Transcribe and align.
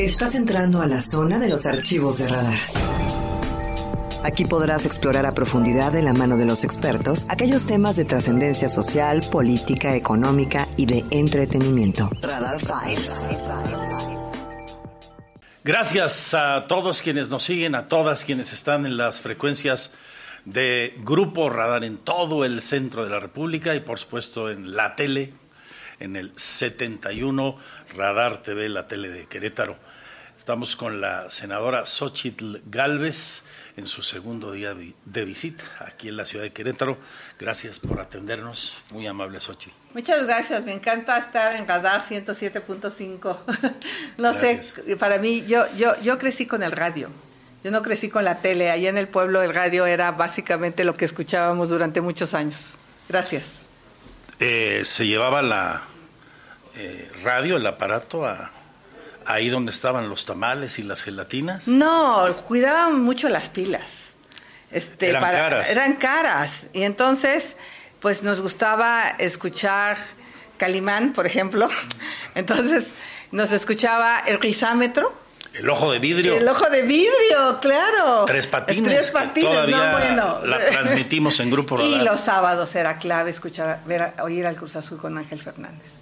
Estás 0.00 0.34
entrando 0.34 0.80
a 0.80 0.86
la 0.86 1.02
zona 1.02 1.38
de 1.38 1.50
los 1.50 1.66
archivos 1.66 2.16
de 2.16 2.26
radar. 2.26 2.58
Aquí 4.24 4.46
podrás 4.46 4.86
explorar 4.86 5.26
a 5.26 5.34
profundidad 5.34 5.92
de 5.92 6.00
la 6.00 6.14
mano 6.14 6.38
de 6.38 6.46
los 6.46 6.64
expertos 6.64 7.26
aquellos 7.28 7.66
temas 7.66 7.96
de 7.96 8.06
trascendencia 8.06 8.70
social, 8.70 9.20
política, 9.30 9.94
económica 9.94 10.66
y 10.78 10.86
de 10.86 11.04
entretenimiento. 11.10 12.08
Radar 12.22 12.58
Files. 12.60 13.28
Gracias 15.64 16.32
a 16.32 16.66
todos 16.66 17.02
quienes 17.02 17.28
nos 17.28 17.42
siguen, 17.42 17.74
a 17.74 17.86
todas 17.86 18.24
quienes 18.24 18.54
están 18.54 18.86
en 18.86 18.96
las 18.96 19.20
frecuencias 19.20 19.92
de 20.46 20.94
Grupo 21.04 21.50
Radar 21.50 21.84
en 21.84 21.98
todo 21.98 22.46
el 22.46 22.62
centro 22.62 23.04
de 23.04 23.10
la 23.10 23.20
República 23.20 23.74
y 23.74 23.80
por 23.80 23.98
supuesto 23.98 24.48
en 24.48 24.74
la 24.74 24.96
tele, 24.96 25.34
en 25.98 26.16
el 26.16 26.32
71 26.36 27.56
Radar 27.94 28.40
TV, 28.40 28.70
la 28.70 28.86
tele 28.86 29.10
de 29.10 29.26
Querétaro. 29.26 29.89
Estamos 30.40 30.74
con 30.74 31.02
la 31.02 31.28
senadora 31.28 31.84
Xochitl 31.84 32.62
Galvez 32.64 33.42
en 33.76 33.84
su 33.84 34.02
segundo 34.02 34.52
día 34.52 34.74
de 35.04 35.24
visita 35.26 35.64
aquí 35.80 36.08
en 36.08 36.16
la 36.16 36.24
ciudad 36.24 36.44
de 36.44 36.50
Querétaro. 36.50 36.96
Gracias 37.38 37.78
por 37.78 38.00
atendernos. 38.00 38.78
Muy 38.90 39.06
amable, 39.06 39.38
Xochitl. 39.38 39.76
Muchas 39.92 40.24
gracias. 40.24 40.64
Me 40.64 40.72
encanta 40.72 41.18
estar 41.18 41.54
en 41.56 41.68
Radar 41.68 42.02
107.5. 42.02 43.36
no 44.16 44.32
sé, 44.32 44.62
para 44.98 45.18
mí, 45.18 45.44
yo, 45.46 45.66
yo, 45.76 45.92
yo 46.00 46.16
crecí 46.18 46.46
con 46.46 46.62
el 46.62 46.72
radio. 46.72 47.10
Yo 47.62 47.70
no 47.70 47.82
crecí 47.82 48.08
con 48.08 48.24
la 48.24 48.38
tele. 48.38 48.70
Allá 48.70 48.88
en 48.88 48.96
el 48.96 49.08
pueblo 49.08 49.42
el 49.42 49.52
radio 49.52 49.84
era 49.84 50.10
básicamente 50.10 50.84
lo 50.84 50.96
que 50.96 51.04
escuchábamos 51.04 51.68
durante 51.68 52.00
muchos 52.00 52.32
años. 52.32 52.76
Gracias. 53.10 53.66
Eh, 54.38 54.86
¿Se 54.86 55.06
llevaba 55.06 55.42
la 55.42 55.82
eh, 56.76 57.12
radio, 57.22 57.58
el 57.58 57.66
aparato, 57.66 58.26
a, 58.26 58.52
ahí 59.26 59.48
donde 59.48 59.70
estaban 59.72 60.08
los 60.08 60.26
tamales 60.26 60.78
y 60.78 60.82
las 60.82 61.02
gelatinas? 61.02 61.68
No, 61.68 62.26
cuidaban 62.46 63.00
mucho 63.00 63.28
las 63.28 63.48
pilas. 63.48 64.10
Este, 64.70 65.08
eran 65.08 65.22
caras. 65.22 65.70
Eran 65.70 65.96
caras. 65.96 66.66
Y 66.72 66.82
entonces, 66.82 67.56
pues 68.00 68.22
nos 68.22 68.40
gustaba 68.40 69.08
escuchar 69.18 69.98
Calimán, 70.56 71.12
por 71.12 71.26
ejemplo. 71.26 71.68
Entonces, 72.34 72.88
nos 73.32 73.50
escuchaba 73.50 74.20
el 74.20 74.38
rizámetro 74.40 75.12
el 75.54 75.68
ojo 75.68 75.90
de 75.90 75.98
vidrio. 75.98 76.36
El 76.36 76.48
ojo 76.48 76.68
de 76.70 76.82
vidrio, 76.82 77.58
claro. 77.60 78.24
Tres 78.24 78.46
patines. 78.46 78.92
Tres 78.92 79.10
patines, 79.10 79.50
todavía 79.50 79.92
no, 79.92 79.98
bueno. 79.98 80.46
La 80.46 80.58
transmitimos 80.70 81.40
en 81.40 81.50
grupo 81.50 81.80
Y 81.84 82.02
los 82.02 82.20
sábados 82.20 82.74
era 82.76 82.98
clave 82.98 83.30
escuchar, 83.30 83.80
ver, 83.84 84.12
oír 84.22 84.46
al 84.46 84.56
Cruz 84.56 84.76
Azul 84.76 84.98
con 84.98 85.18
Ángel 85.18 85.42
Fernández. 85.42 85.94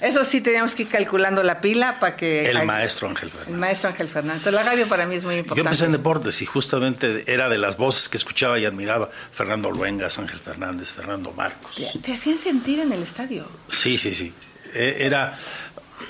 Eso 0.00 0.24
sí 0.24 0.40
teníamos 0.40 0.74
que 0.74 0.82
ir 0.82 0.88
calculando 0.88 1.42
la 1.42 1.60
pila 1.60 1.98
para 2.00 2.16
que... 2.16 2.50
El 2.50 2.64
maestro 2.64 3.08
Ángel 3.08 3.30
Fernández. 3.30 3.54
El 3.54 3.60
maestro 3.60 3.90
Ángel 3.90 4.08
Fernández. 4.08 4.38
Entonces, 4.38 4.64
la 4.64 4.70
radio 4.70 4.86
para 4.88 5.06
mí 5.06 5.16
es 5.16 5.24
muy 5.24 5.36
importante. 5.36 5.62
Yo 5.62 5.68
empecé 5.68 5.84
en 5.86 5.92
deportes 5.92 6.42
y 6.42 6.46
justamente 6.46 7.24
era 7.32 7.48
de 7.48 7.58
las 7.58 7.76
voces 7.76 8.08
que 8.08 8.16
escuchaba 8.16 8.58
y 8.58 8.64
admiraba 8.64 9.10
Fernando 9.32 9.70
Luengas, 9.70 10.18
Ángel 10.18 10.40
Fernández, 10.40 10.92
Fernando 10.92 11.32
Marcos. 11.32 11.80
Te 12.02 12.12
hacían 12.12 12.38
sentir 12.38 12.80
en 12.80 12.92
el 12.92 13.02
estadio. 13.02 13.46
Sí, 13.68 13.98
sí, 13.98 14.14
sí. 14.14 14.32
E, 14.74 14.96
era 15.00 15.38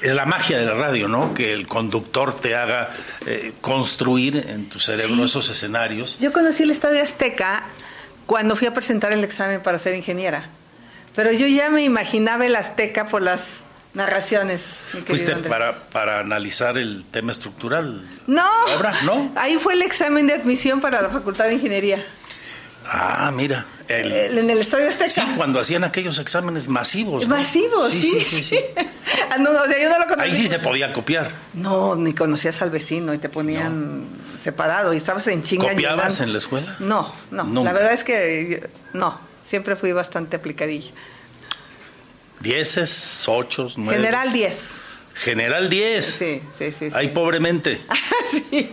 es 0.02 0.14
la 0.14 0.24
magia 0.24 0.58
de 0.58 0.64
la 0.64 0.74
radio, 0.74 1.08
¿no? 1.08 1.34
Que 1.34 1.52
el 1.52 1.66
conductor 1.66 2.38
te 2.41 2.56
haga 2.56 2.91
eh, 3.26 3.52
construir 3.60 4.36
en 4.48 4.69
tu 4.69 4.80
cerebro 4.80 5.24
esos 5.24 5.48
escenarios. 5.50 6.19
Yo 6.19 6.32
conocí 6.32 6.62
el 6.62 6.70
Estadio 6.70 7.02
Azteca 7.02 7.64
cuando 8.26 8.56
fui 8.56 8.66
a 8.66 8.74
presentar 8.74 9.12
el 9.12 9.22
examen 9.24 9.60
para 9.60 9.78
ser 9.78 9.94
ingeniera. 9.94 10.48
Pero 11.14 11.32
yo 11.32 11.46
ya 11.46 11.70
me 11.70 11.82
imaginaba 11.82 12.46
el 12.46 12.56
Azteca 12.56 13.06
por 13.06 13.22
las 13.22 13.58
narraciones. 13.95 14.62
¿Fuiste 15.06 15.34
para, 15.37 15.84
para 15.87 16.20
analizar 16.20 16.77
el 16.77 17.05
tema 17.11 17.33
estructural? 17.33 18.03
No, 18.27 18.48
obra? 18.77 18.95
¿no? 19.05 19.33
Ahí 19.37 19.56
fue 19.59 19.75
el 19.75 19.83
examen 19.83 20.27
de 20.27 20.34
admisión 20.34 20.81
para 20.81 21.00
la 21.00 21.11
Facultad 21.11 21.47
de 21.47 21.55
Ingeniería. 21.55 22.05
Ah, 22.87 23.33
mira. 23.34 23.65
en 23.89 24.50
el 24.50 24.59
Estadio 24.59 24.89
Azteca. 24.89 25.09
Sí, 25.09 25.22
cuando 25.37 25.59
hacían 25.59 25.84
aquellos 25.84 26.19
exámenes 26.19 26.69
masivos. 26.69 27.27
Masivos, 27.27 27.93
sí. 27.93 28.21
sí, 28.21 28.43
sí, 28.43 28.59
ah, 29.31 29.38
no, 29.38 29.50
o 29.50 29.66
sea, 29.66 29.78
yo 29.81 29.88
no 29.88 30.04
lo 30.04 30.21
Ahí 30.21 30.34
sí 30.34 30.47
se 30.47 30.59
podía 30.59 30.93
copiar. 30.93 31.31
No, 31.54 31.94
ni 31.97 32.12
conocías 32.12 32.60
al 32.62 32.71
vecino 32.71 33.15
y 33.15 33.19
te 33.19 33.28
ponían 33.28 34.06
separado 34.38 34.93
y 34.93 34.99
estabas 34.99 35.27
en 35.28 35.43
chinga. 35.43 35.71
¿Copiabas 35.71 36.21
en 36.21 36.33
la 36.33 36.38
escuela? 36.38 36.77
No, 36.78 37.12
no. 37.31 37.65
La 37.65 37.72
verdad 37.72 37.93
es 37.93 38.04
que 38.04 38.69
no, 38.93 39.19
siempre 39.43 39.77
fui 39.77 39.93
bastante 39.93 40.37
aplicadilla. 40.37 40.91
¿Dieces, 42.44 43.25
ocho, 43.27 43.66
nueve? 43.77 43.97
General 43.97 44.32
diez. 44.32 44.71
General 45.15 45.69
10. 45.71 46.05
Sí, 46.05 46.43
sí, 46.59 46.72
sí. 46.72 46.88
Ahí 46.93 47.09
pobremente. 47.09 47.81
sí. 48.50 48.69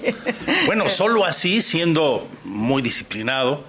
Bueno, 0.66 0.90
solo 0.90 1.24
así, 1.24 1.62
siendo 1.62 2.28
muy 2.44 2.82
disciplinado, 2.82 3.64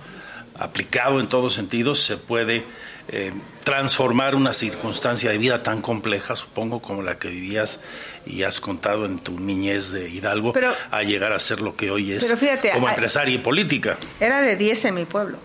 aplicado 0.59 1.21
en 1.21 1.29
todos 1.29 1.53
sentidos, 1.53 2.01
se 2.01 2.17
puede 2.17 2.65
eh, 3.09 3.33
transformar 3.63 4.35
una 4.35 4.53
circunstancia 4.53 5.31
de 5.31 5.39
vida 5.39 5.63
tan 5.63 5.83
compleja, 5.83 6.35
supongo, 6.35 6.81
como 6.81 7.03
la 7.03 7.19
que 7.19 7.29
vivías 7.29 7.81
y 8.25 8.43
has 8.43 8.61
contado 8.61 9.07
en 9.07 9.19
tu 9.19 9.39
niñez 9.39 9.93
de 9.93 10.09
Hidalgo, 10.09 10.53
a 10.91 11.03
llegar 11.03 11.33
a 11.33 11.39
ser 11.39 11.61
lo 11.61 11.77
que 11.77 11.91
hoy 11.91 12.13
es 12.13 12.35
como 12.73 12.89
empresaria 12.89 13.35
y 13.35 13.39
política. 13.39 13.99
Era 14.19 14.41
de 14.41 14.57
10 14.57 14.87
en 14.87 14.95
mi 14.95 15.05
pueblo, 15.05 15.39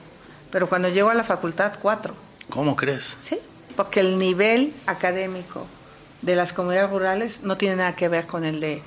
pero 0.49 0.69
cuando 0.69 0.89
llego 0.89 1.09
a 1.09 1.13
la 1.13 1.23
facultad, 1.23 1.73
4. 1.79 2.15
¿Cómo 2.49 2.75
crees? 2.75 3.17
Sí, 3.21 3.37
porque 3.77 4.01
el 4.01 4.17
nivel 4.17 4.73
académico 4.87 5.65
de 6.23 6.35
las 6.35 6.51
comunidades 6.51 6.89
rurales 6.89 7.43
no 7.43 7.55
tiene 7.55 7.77
nada 7.77 7.95
que 7.95 8.09
ver 8.09 8.25
con 8.25 8.43
el 8.43 8.59
de 8.59 8.81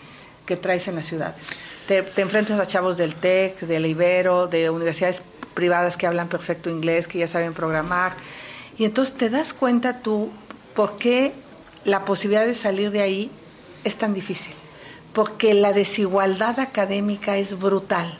que 0.44 0.56
traes 0.56 0.88
en 0.88 0.96
las 0.96 1.06
ciudades. 1.06 1.46
Te, 1.86 2.02
te 2.02 2.22
enfrentas 2.22 2.58
a 2.58 2.66
chavos 2.66 2.96
del 2.96 3.14
TEC, 3.14 3.60
del 3.60 3.86
Ibero, 3.86 4.48
de 4.48 4.68
universidades 4.68 5.22
privadas 5.54 5.96
que 5.96 6.08
hablan 6.08 6.28
perfecto 6.28 6.68
inglés, 6.70 7.06
que 7.06 7.20
ya 7.20 7.28
saben 7.28 7.54
programar. 7.54 8.14
Y 8.78 8.84
entonces 8.84 9.14
te 9.16 9.30
das 9.30 9.54
cuenta 9.54 10.00
tú 10.00 10.30
por 10.74 10.96
qué 10.96 11.32
la 11.84 12.04
posibilidad 12.04 12.44
de 12.44 12.54
salir 12.54 12.90
de 12.90 13.02
ahí 13.02 13.30
es 13.84 13.96
tan 13.96 14.12
difícil. 14.12 14.54
Porque 15.12 15.54
la 15.54 15.72
desigualdad 15.72 16.58
académica 16.58 17.36
es 17.36 17.58
brutal. 17.58 18.12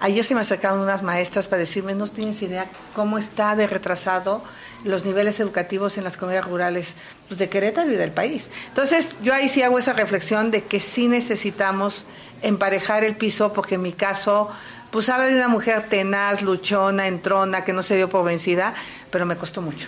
Ayer 0.00 0.24
se 0.24 0.34
me 0.34 0.40
acercaron 0.40 0.80
unas 0.80 1.02
maestras 1.02 1.46
para 1.46 1.60
decirme, 1.60 1.94
no 1.94 2.08
tienes 2.08 2.40
idea 2.40 2.66
cómo 2.94 3.18
está 3.18 3.54
de 3.54 3.66
retrasado 3.66 4.42
los 4.82 5.04
niveles 5.04 5.38
educativos 5.40 5.98
en 5.98 6.04
las 6.04 6.16
comunidades 6.16 6.48
rurales 6.48 6.94
pues, 7.28 7.38
de 7.38 7.50
Querétaro 7.50 7.92
y 7.92 7.96
del 7.96 8.10
país. 8.10 8.48
Entonces, 8.68 9.18
yo 9.22 9.34
ahí 9.34 9.50
sí 9.50 9.62
hago 9.62 9.78
esa 9.78 9.92
reflexión 9.92 10.50
de 10.50 10.64
que 10.64 10.80
sí 10.80 11.06
necesitamos 11.06 12.06
emparejar 12.40 13.04
el 13.04 13.14
piso, 13.14 13.52
porque 13.52 13.74
en 13.74 13.82
mi 13.82 13.92
caso, 13.92 14.48
pues 14.90 15.10
habla 15.10 15.26
de 15.26 15.34
una 15.34 15.48
mujer 15.48 15.86
tenaz, 15.90 16.40
luchona, 16.40 17.06
entrona, 17.06 17.62
que 17.62 17.74
no 17.74 17.82
se 17.82 17.96
dio 17.96 18.08
por 18.08 18.24
vencida, 18.24 18.72
pero 19.10 19.26
me 19.26 19.36
costó 19.36 19.60
mucho. 19.60 19.86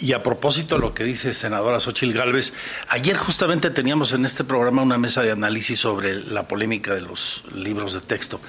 Y 0.00 0.12
a 0.12 0.22
propósito 0.22 0.74
de 0.74 0.80
lo 0.80 0.92
que 0.92 1.04
dice 1.04 1.34
senadora 1.34 1.78
Xochil 1.78 2.12
Gálvez, 2.12 2.52
ayer 2.88 3.16
justamente 3.16 3.70
teníamos 3.70 4.12
en 4.12 4.24
este 4.24 4.42
programa 4.42 4.82
una 4.82 4.98
mesa 4.98 5.22
de 5.22 5.30
análisis 5.30 5.78
sobre 5.78 6.20
la 6.24 6.48
polémica 6.48 6.94
de 6.94 7.00
los 7.00 7.44
libros 7.54 7.94
de 7.94 8.00
texto. 8.00 8.40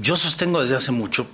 Yo 0.00 0.14
sostengo 0.14 0.60
desde 0.60 0.76
hace 0.76 0.92
mucho, 0.92 1.26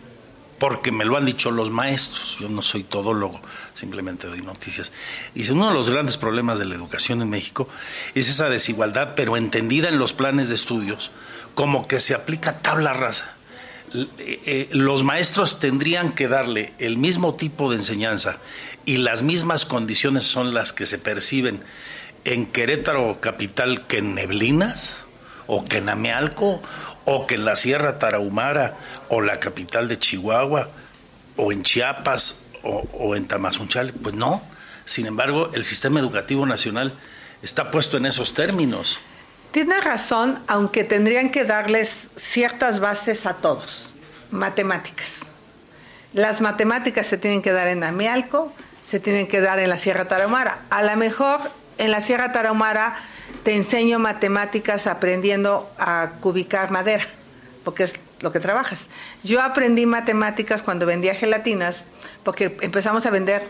porque 0.59 0.93
me 0.93 1.05
lo 1.05 1.17
han 1.17 1.27
dicho 1.27 1.51
los 1.51 1.71
maestros, 1.71 2.39
yo 2.41 2.49
no 2.49 2.63
soy 2.63 2.85
todólogo, 2.85 3.41
simplemente 3.75 4.29
doy 4.29 4.41
noticias. 4.41 4.93
Dice, 5.35 5.53
uno 5.53 5.69
de 5.69 5.75
los 5.75 5.91
grandes 5.91 6.17
problemas 6.17 6.59
de 6.59 6.65
la 6.65 6.75
educación 6.75 7.21
en 7.21 7.29
México 7.29 7.69
es 8.15 8.29
esa 8.29 8.49
desigualdad, 8.49 9.15
pero 9.15 9.37
entendida 9.37 9.89
en 9.89 9.99
los 9.99 10.15
planes 10.15 10.49
de 10.49 10.55
estudios, 10.55 11.11
como 11.55 11.87
que 11.87 12.01
se 12.01 12.15
aplica 12.15 12.59
tabla 12.59 12.95
rasa 12.95 13.40
los 14.71 15.05
maestros 15.05 15.59
tendrían 15.59 16.13
que 16.13 16.29
darle 16.29 16.73
el 16.79 16.97
mismo 16.97 17.35
tipo 17.35 17.71
de 17.71 17.77
enseñanza 17.77 18.39
y 18.85 18.99
las 18.99 19.23
mismas 19.23 19.65
condiciones 19.65 20.25
son 20.25 20.55
las 20.55 20.73
que 20.73 20.87
se 20.87 20.99
perciben 20.99 21.61
en 22.25 22.47
Querétaro 22.47 23.21
capital 23.21 23.87
que 23.87 23.99
en 23.99 24.15
Neblinas 24.15 24.97
o 25.47 25.65
que 25.65 25.79
en 25.79 25.89
Amealco 25.89 26.63
o 27.05 27.27
que 27.27 27.35
en 27.35 27.45
la 27.45 27.57
Sierra 27.57 27.99
Tarahumara 27.99 28.77
o 29.09 29.21
la 29.21 29.41
capital 29.41 29.89
de 29.89 29.99
Chihuahua 29.99 30.69
o 31.37 31.53
en 31.53 31.63
Chiapas 31.63 32.47
o, 32.63 32.87
o 32.93 33.17
en 33.17 33.27
Tamazunchale, 33.27 33.93
pues 33.93 34.15
no. 34.15 34.43
Sin 34.85 35.07
embargo, 35.07 35.51
el 35.55 35.65
sistema 35.65 36.01
educativo 36.01 36.47
nacional 36.47 36.93
está 37.43 37.71
puesto 37.71 37.97
en 37.97 38.07
esos 38.07 38.35
términos. 38.35 38.99
Tiene 39.53 39.81
razón, 39.81 40.39
aunque 40.47 40.85
tendrían 40.85 41.31
que 41.31 41.45
darles 41.45 42.09
ciertas 42.17 42.79
bases 42.79 43.27
a 43.27 43.35
todos. 43.35 43.91
Matemáticas. 44.31 45.17
Las 46.13 46.41
matemáticas 46.41 47.07
se 47.07 47.19
tienen 47.19 47.43
que 47.43 47.51
dar 47.51 47.67
en 47.67 47.83
Amialco, 47.83 48.53
se 48.85 49.01
tienen 49.01 49.27
que 49.27 49.41
dar 49.41 49.59
en 49.59 49.69
la 49.69 49.77
Sierra 49.77 50.07
Tarahumara. 50.07 50.61
A 50.71 50.83
lo 50.83 50.97
mejor 50.97 51.41
en 51.79 51.91
la 51.91 52.01
Sierra 52.01 52.33
Tarahumara 52.33 52.97
te 53.43 53.55
enseño 53.55 53.99
matemáticas 53.99 54.87
aprendiendo 54.87 55.69
a 55.79 56.11
cubicar 56.21 56.71
madera, 56.71 57.05
porque 57.65 57.85
es 57.85 57.95
lo 58.21 58.31
que 58.31 58.39
trabajas. 58.39 58.87
Yo 59.25 59.43
aprendí 59.43 59.87
matemáticas 59.87 60.63
cuando 60.63 60.87
vendía 60.87 61.15
gelatinas, 61.15 61.83
porque 62.23 62.57
empezamos 62.61 63.07
a 63.07 63.11
vender 63.11 63.43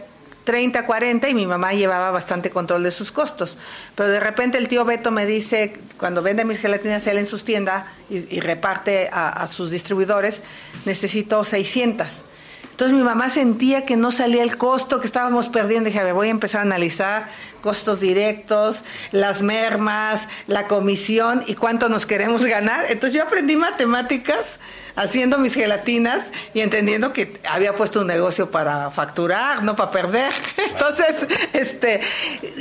30, 0.44 0.86
40 0.86 1.28
y 1.28 1.34
mi 1.34 1.46
mamá 1.46 1.72
llevaba 1.72 2.10
bastante 2.10 2.50
control 2.50 2.82
de 2.82 2.90
sus 2.90 3.12
costos. 3.12 3.58
Pero 3.94 4.08
de 4.08 4.20
repente 4.20 4.58
el 4.58 4.68
tío 4.68 4.84
Beto 4.84 5.10
me 5.10 5.26
dice, 5.26 5.76
cuando 5.98 6.22
vende 6.22 6.44
mis 6.44 6.58
gelatinas 6.58 7.06
él 7.06 7.18
en 7.18 7.26
sus 7.26 7.44
tiendas 7.44 7.84
y, 8.08 8.40
reparte 8.40 9.08
a, 9.12 9.28
a, 9.28 9.48
sus 9.48 9.70
distribuidores, 9.70 10.42
necesito 10.84 11.44
600. 11.44 12.24
Entonces 12.70 12.96
mi 12.96 13.02
mamá 13.02 13.28
sentía 13.28 13.84
que 13.84 13.96
no 13.96 14.10
salía 14.10 14.42
el 14.42 14.56
costo, 14.56 15.00
que 15.00 15.06
estábamos 15.06 15.50
perdiendo. 15.50 15.88
Dije, 15.88 16.00
a 16.00 16.04
ver, 16.04 16.14
voy 16.14 16.28
a 16.28 16.30
empezar 16.30 16.60
a 16.60 16.62
analizar 16.62 17.28
costos 17.60 18.00
directos, 18.00 18.82
las 19.12 19.42
mermas, 19.42 20.28
la 20.46 20.66
comisión 20.66 21.44
y 21.46 21.54
cuánto 21.54 21.88
nos 21.88 22.06
queremos 22.06 22.44
ganar. 22.44 22.86
Entonces 22.88 23.18
yo 23.18 23.24
aprendí 23.24 23.56
matemáticas 23.56 24.58
haciendo 24.96 25.38
mis 25.38 25.54
gelatinas 25.54 26.30
y 26.54 26.60
entendiendo 26.60 27.12
que 27.12 27.38
había 27.48 27.74
puesto 27.74 28.00
un 28.00 28.06
negocio 28.06 28.50
para 28.50 28.90
facturar, 28.90 29.62
no 29.62 29.76
para 29.76 29.90
perder. 29.90 30.32
Entonces, 30.70 31.26
este, 31.52 32.00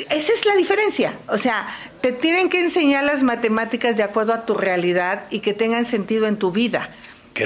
esa 0.09 0.33
es 0.33 0.45
la 0.45 0.55
diferencia. 0.55 1.13
O 1.27 1.37
sea, 1.37 1.67
te 2.01 2.11
tienen 2.11 2.49
que 2.49 2.59
enseñar 2.59 3.03
las 3.03 3.23
matemáticas 3.23 3.97
de 3.97 4.03
acuerdo 4.03 4.33
a 4.33 4.45
tu 4.45 4.53
realidad 4.53 5.23
y 5.29 5.39
que 5.39 5.53
tengan 5.53 5.85
sentido 5.85 6.27
en 6.27 6.37
tu 6.37 6.51
vida 6.51 6.89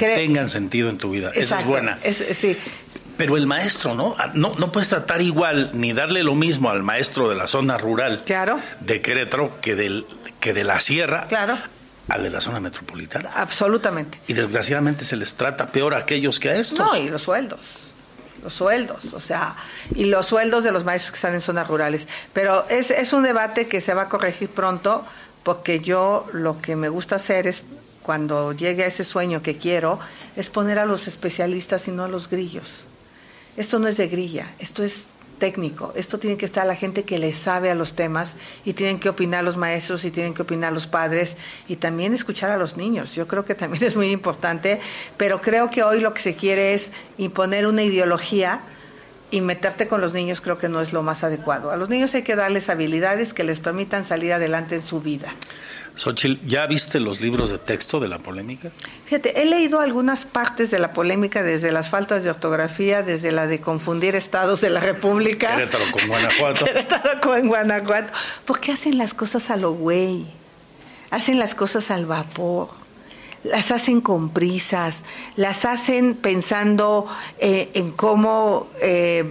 tengan 0.00 0.48
sentido 0.48 0.88
en 0.88 0.98
tu 0.98 1.10
vida. 1.10 1.30
Esa 1.34 1.60
es 1.60 1.66
buena. 1.66 1.98
sí. 2.02 2.56
Pero 3.16 3.36
el 3.36 3.46
maestro, 3.46 3.94
¿no? 3.94 4.14
Ah, 4.18 4.30
¿no? 4.34 4.54
No 4.58 4.72
puedes 4.72 4.88
tratar 4.88 5.22
igual 5.22 5.70
ni 5.72 5.92
darle 5.92 6.22
lo 6.22 6.34
mismo 6.34 6.70
al 6.70 6.82
maestro 6.82 7.28
de 7.28 7.36
la 7.36 7.46
zona 7.46 7.78
rural 7.78 8.22
claro. 8.24 8.60
de 8.80 9.00
Querétaro 9.00 9.60
que, 9.60 9.74
del, 9.74 10.06
que 10.40 10.52
de 10.52 10.64
la 10.64 10.80
sierra 10.80 11.26
claro. 11.28 11.56
al 12.08 12.22
de 12.22 12.30
la 12.30 12.40
zona 12.40 12.60
metropolitana. 12.60 13.30
Absolutamente. 13.34 14.20
Y 14.26 14.32
desgraciadamente 14.32 15.04
se 15.04 15.16
les 15.16 15.34
trata 15.34 15.66
peor 15.66 15.94
a 15.94 15.98
aquellos 15.98 16.40
que 16.40 16.50
a 16.50 16.56
estos. 16.56 16.78
No, 16.78 16.96
y 16.96 17.08
los 17.08 17.22
sueldos 17.22 17.60
los 18.42 18.52
sueldos, 18.52 19.14
o 19.14 19.20
sea, 19.20 19.56
y 19.94 20.04
los 20.04 20.26
sueldos 20.26 20.64
de 20.64 20.70
los 20.70 20.84
maestros 20.84 21.12
que 21.12 21.16
están 21.16 21.32
en 21.32 21.40
zonas 21.40 21.66
rurales. 21.66 22.06
Pero 22.34 22.66
es, 22.68 22.90
es 22.90 23.14
un 23.14 23.22
debate 23.22 23.68
que 23.68 23.80
se 23.80 23.94
va 23.94 24.02
a 24.02 24.08
corregir 24.10 24.50
pronto, 24.50 25.06
porque 25.42 25.80
yo 25.80 26.26
lo 26.34 26.60
que 26.60 26.76
me 26.76 26.90
gusta 26.90 27.16
hacer 27.16 27.46
es 27.46 27.62
cuando 28.02 28.52
llegue 28.52 28.84
a 28.84 28.86
ese 28.86 29.02
sueño 29.02 29.42
que 29.42 29.56
quiero, 29.56 29.98
es 30.36 30.50
poner 30.50 30.78
a 30.78 30.84
los 30.84 31.08
especialistas 31.08 31.88
y 31.88 31.90
no 31.90 32.04
a 32.04 32.08
los 32.08 32.28
grillos. 32.28 32.84
Esto 33.56 33.78
no 33.78 33.88
es 33.88 33.96
de 33.96 34.08
grilla, 34.08 34.50
esto 34.58 34.82
es 34.82 35.04
técnico, 35.38 35.92
esto 35.96 36.18
tiene 36.18 36.36
que 36.36 36.46
estar 36.46 36.66
la 36.66 36.74
gente 36.74 37.04
que 37.04 37.18
le 37.18 37.32
sabe 37.32 37.70
a 37.70 37.74
los 37.74 37.94
temas 37.94 38.34
y 38.64 38.72
tienen 38.72 38.98
que 38.98 39.08
opinar 39.08 39.44
los 39.44 39.56
maestros 39.56 40.04
y 40.04 40.10
tienen 40.10 40.34
que 40.34 40.42
opinar 40.42 40.72
los 40.72 40.86
padres 40.86 41.36
y 41.68 41.76
también 41.76 42.14
escuchar 42.14 42.50
a 42.50 42.56
los 42.56 42.76
niños. 42.76 43.14
Yo 43.14 43.26
creo 43.26 43.44
que 43.44 43.54
también 43.54 43.84
es 43.84 43.96
muy 43.96 44.10
importante, 44.10 44.80
pero 45.16 45.40
creo 45.40 45.70
que 45.70 45.82
hoy 45.82 46.00
lo 46.00 46.14
que 46.14 46.22
se 46.22 46.34
quiere 46.34 46.74
es 46.74 46.92
imponer 47.18 47.66
una 47.66 47.82
ideología 47.82 48.62
y 49.30 49.40
meterte 49.40 49.88
con 49.88 50.00
los 50.00 50.12
niños 50.12 50.40
creo 50.40 50.58
que 50.58 50.68
no 50.68 50.80
es 50.80 50.92
lo 50.92 51.02
más 51.02 51.24
adecuado. 51.24 51.70
A 51.70 51.76
los 51.76 51.88
niños 51.88 52.14
hay 52.14 52.22
que 52.22 52.36
darles 52.36 52.68
habilidades 52.68 53.34
que 53.34 53.44
les 53.44 53.60
permitan 53.60 54.04
salir 54.04 54.32
adelante 54.32 54.76
en 54.76 54.82
su 54.82 55.00
vida. 55.00 55.34
Xochitl, 55.96 56.44
¿ya 56.46 56.66
viste 56.66 56.98
los 56.98 57.20
libros 57.20 57.50
de 57.50 57.58
texto 57.58 58.00
de 58.00 58.08
la 58.08 58.18
polémica? 58.18 58.70
Fíjate, 59.06 59.40
he 59.40 59.44
leído 59.44 59.80
algunas 59.80 60.24
partes 60.24 60.70
de 60.70 60.80
la 60.80 60.92
polémica, 60.92 61.42
desde 61.44 61.70
las 61.70 61.88
faltas 61.88 62.24
de 62.24 62.30
ortografía, 62.30 63.02
desde 63.02 63.30
la 63.30 63.46
de 63.46 63.60
confundir 63.60 64.16
estados 64.16 64.60
de 64.60 64.70
la 64.70 64.80
República. 64.80 65.54
Querétaro 65.54 65.84
con 65.92 66.08
Guanajuato. 66.08 66.64
Querétaro 66.64 67.20
con 67.20 67.46
Guanajuato. 67.46 68.12
¿Por 68.44 68.58
qué 68.58 68.72
hacen 68.72 68.98
las 68.98 69.14
cosas 69.14 69.50
a 69.50 69.56
lo 69.56 69.72
güey? 69.72 70.26
Hacen 71.10 71.38
las 71.38 71.54
cosas 71.54 71.92
al 71.92 72.06
vapor. 72.06 72.83
Las 73.44 73.70
hacen 73.70 74.00
con 74.00 74.30
prisas, 74.30 75.04
las 75.36 75.64
hacen 75.64 76.14
pensando 76.14 77.06
eh, 77.38 77.70
en 77.74 77.92
cómo 77.92 78.66
eh, 78.80 79.24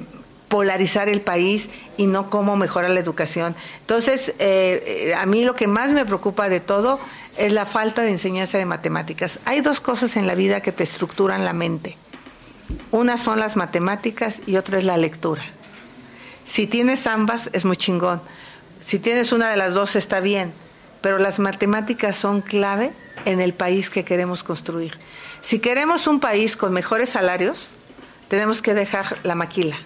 polarizar 0.48 1.10
el 1.10 1.21
país 1.21 1.69
y 1.98 2.06
no 2.06 2.30
cómo 2.30 2.56
mejorar 2.56 2.92
la 2.92 3.00
educación. 3.00 3.56
Entonces, 3.81 4.36
eh, 4.38 5.15
a 5.18 5.25
mí 5.25 5.44
lo 5.44 5.56
que 5.56 5.65
más 5.65 5.94
me 5.94 6.06
preocupa 6.06 6.48
de 6.48 6.60
todo 6.60 7.00
es 7.38 7.51
la 7.54 7.65
falta 7.65 8.04
de 8.04 8.12
enseñanza 8.12 8.60
de 8.60 8.65
matemáticas. 8.65 9.39
Hay 9.45 9.62
dos 9.62 9.80
cosas 9.80 10.15
en 10.15 10.27
la 10.27 10.36
vida 10.36 10.62
que 10.62 10.71
te 10.71 10.83
estructuran 10.83 11.44
la 11.44 11.54
mente. 11.54 11.98
Una 12.92 13.18
son 13.18 13.39
las 13.39 13.56
matemáticas 13.56 14.42
y 14.45 14.57
otra 14.57 14.77
es 14.77 14.83
la 14.83 14.98
lectura. 14.98 15.44
Si 16.45 16.68
tienes 16.68 17.07
ambas, 17.07 17.50
es 17.54 17.65
muy 17.65 17.77
chingón. 17.77 18.21
Si 18.80 19.00
tienes 19.00 19.31
una 19.31 19.50
de 19.50 19.57
las 19.57 19.74
dos, 19.74 19.95
está 19.95 20.19
bien. 20.19 20.54
Pero 21.01 21.18
las 21.18 21.39
matemáticas 21.39 22.15
son 22.15 22.42
clave 22.42 22.92
en 23.25 23.42
el 23.42 23.54
país 23.54 23.90
que 23.90 24.06
queremos 24.06 24.44
construir. 24.44 24.98
Si 25.42 25.60
queremos 25.60 26.08
un 26.08 26.20
país 26.20 26.56
con 26.58 26.74
mejores 26.74 27.10
salarios, 27.10 27.70
tenemos 28.30 28.62
que 28.62 28.74
dejar 28.74 29.18
la 29.24 29.36
maquila 29.36 29.78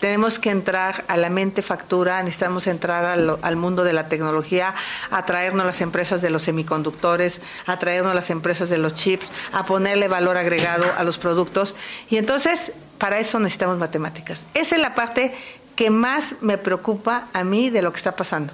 tenemos 0.00 0.38
que 0.38 0.50
entrar 0.50 1.04
a 1.06 1.16
la 1.16 1.30
mente 1.30 1.62
factura, 1.62 2.22
necesitamos 2.22 2.66
entrar 2.66 3.04
al, 3.04 3.56
mundo 3.56 3.84
de 3.84 3.92
la 3.92 4.08
tecnología, 4.08 4.74
a 5.10 5.24
traernos 5.24 5.66
las 5.66 5.80
empresas 5.82 6.22
de 6.22 6.30
los 6.30 6.42
semiconductores, 6.42 7.40
a 7.66 7.78
traernos 7.78 8.14
las 8.14 8.30
empresas 8.30 8.70
de 8.70 8.78
los 8.78 8.94
chips, 8.94 9.30
a 9.52 9.66
ponerle 9.66 10.08
valor 10.08 10.38
agregado 10.38 10.86
a 10.96 11.04
los 11.04 11.18
productos. 11.18 11.76
Y 12.08 12.16
entonces, 12.16 12.72
para 12.98 13.18
eso 13.18 13.38
necesitamos 13.38 13.78
matemáticas. 13.78 14.46
Esa 14.54 14.76
es 14.76 14.82
la 14.82 14.94
parte 14.94 15.34
que 15.76 15.90
más 15.90 16.34
me 16.40 16.58
preocupa 16.58 17.28
a 17.32 17.44
mí 17.44 17.70
de 17.70 17.82
lo 17.82 17.92
que 17.92 17.98
está 17.98 18.16
pasando. 18.16 18.52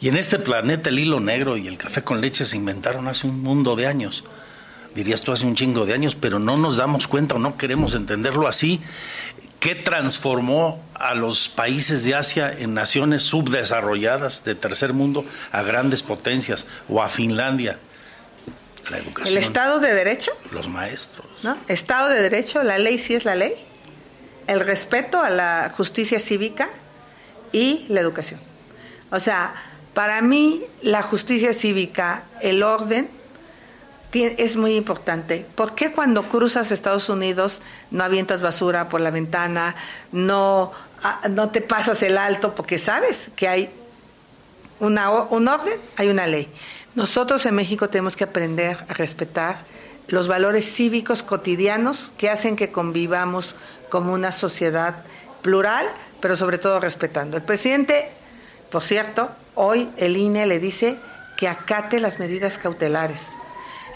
Y 0.00 0.08
en 0.08 0.16
este 0.16 0.38
planeta 0.38 0.90
el 0.90 0.98
hilo 0.98 1.20
negro 1.20 1.56
y 1.56 1.68
el 1.68 1.78
café 1.78 2.02
con 2.02 2.20
leche 2.20 2.44
se 2.44 2.56
inventaron 2.56 3.08
hace 3.08 3.26
un 3.26 3.42
mundo 3.42 3.76
de 3.76 3.86
años 3.86 4.24
dirías 4.96 5.20
tú 5.20 5.30
hace 5.30 5.46
un 5.46 5.54
chingo 5.54 5.86
de 5.86 5.94
años, 5.94 6.16
pero 6.16 6.38
no 6.38 6.56
nos 6.56 6.78
damos 6.78 7.06
cuenta 7.06 7.36
o 7.36 7.38
no 7.38 7.56
queremos 7.56 7.94
entenderlo 7.94 8.48
así. 8.48 8.80
¿Qué 9.60 9.74
transformó 9.74 10.82
a 10.94 11.14
los 11.14 11.48
países 11.48 12.04
de 12.04 12.14
Asia 12.14 12.50
en 12.50 12.74
naciones 12.74 13.22
subdesarrolladas 13.22 14.44
de 14.44 14.54
tercer 14.54 14.92
mundo 14.92 15.24
a 15.52 15.62
grandes 15.62 16.02
potencias 16.02 16.66
o 16.88 17.02
a 17.02 17.08
Finlandia? 17.08 17.78
La 18.90 18.98
educación. 18.98 19.36
¿El 19.36 19.42
Estado 19.42 19.80
de 19.80 19.92
Derecho? 19.92 20.32
Los 20.52 20.68
maestros. 20.68 21.26
¿No? 21.42 21.56
Estado 21.68 22.08
de 22.08 22.22
Derecho, 22.22 22.62
la 22.62 22.78
ley 22.78 22.98
sí 22.98 23.14
es 23.14 23.24
la 23.24 23.34
ley. 23.34 23.54
El 24.46 24.60
respeto 24.60 25.20
a 25.20 25.28
la 25.28 25.72
justicia 25.76 26.20
cívica 26.20 26.68
y 27.52 27.84
la 27.88 28.00
educación. 28.00 28.40
O 29.10 29.18
sea, 29.18 29.54
para 29.96 30.20
mí 30.20 30.62
la 30.82 31.00
justicia 31.00 31.54
cívica, 31.54 32.24
el 32.42 32.62
orden, 32.62 33.08
es 34.12 34.56
muy 34.58 34.76
importante. 34.76 35.46
¿Por 35.54 35.74
qué 35.74 35.90
cuando 35.90 36.24
cruzas 36.24 36.70
Estados 36.70 37.08
Unidos 37.08 37.62
no 37.90 38.04
avientas 38.04 38.42
basura 38.42 38.90
por 38.90 39.00
la 39.00 39.10
ventana, 39.10 39.74
no, 40.12 40.70
ah, 41.02 41.22
no 41.30 41.48
te 41.48 41.62
pasas 41.62 42.02
el 42.02 42.18
alto? 42.18 42.54
Porque 42.54 42.78
sabes 42.78 43.30
que 43.36 43.48
hay 43.48 43.70
una, 44.80 45.10
un 45.10 45.48
orden, 45.48 45.80
hay 45.96 46.08
una 46.08 46.26
ley. 46.26 46.46
Nosotros 46.94 47.46
en 47.46 47.54
México 47.54 47.88
tenemos 47.88 48.16
que 48.16 48.24
aprender 48.24 48.76
a 48.90 48.92
respetar 48.92 49.60
los 50.08 50.28
valores 50.28 50.70
cívicos 50.70 51.22
cotidianos 51.22 52.12
que 52.18 52.28
hacen 52.28 52.54
que 52.56 52.70
convivamos 52.70 53.54
como 53.88 54.12
una 54.12 54.30
sociedad 54.30 54.96
plural, 55.40 55.88
pero 56.20 56.36
sobre 56.36 56.58
todo 56.58 56.80
respetando. 56.80 57.38
El 57.38 57.44
presidente, 57.44 58.10
por 58.70 58.82
cierto, 58.82 59.30
hoy 59.56 59.90
el 59.96 60.16
INE 60.16 60.46
le 60.46 60.60
dice 60.60 60.96
que 61.36 61.48
acate 61.48 61.98
las 61.98 62.20
medidas 62.20 62.58
cautelares 62.58 63.22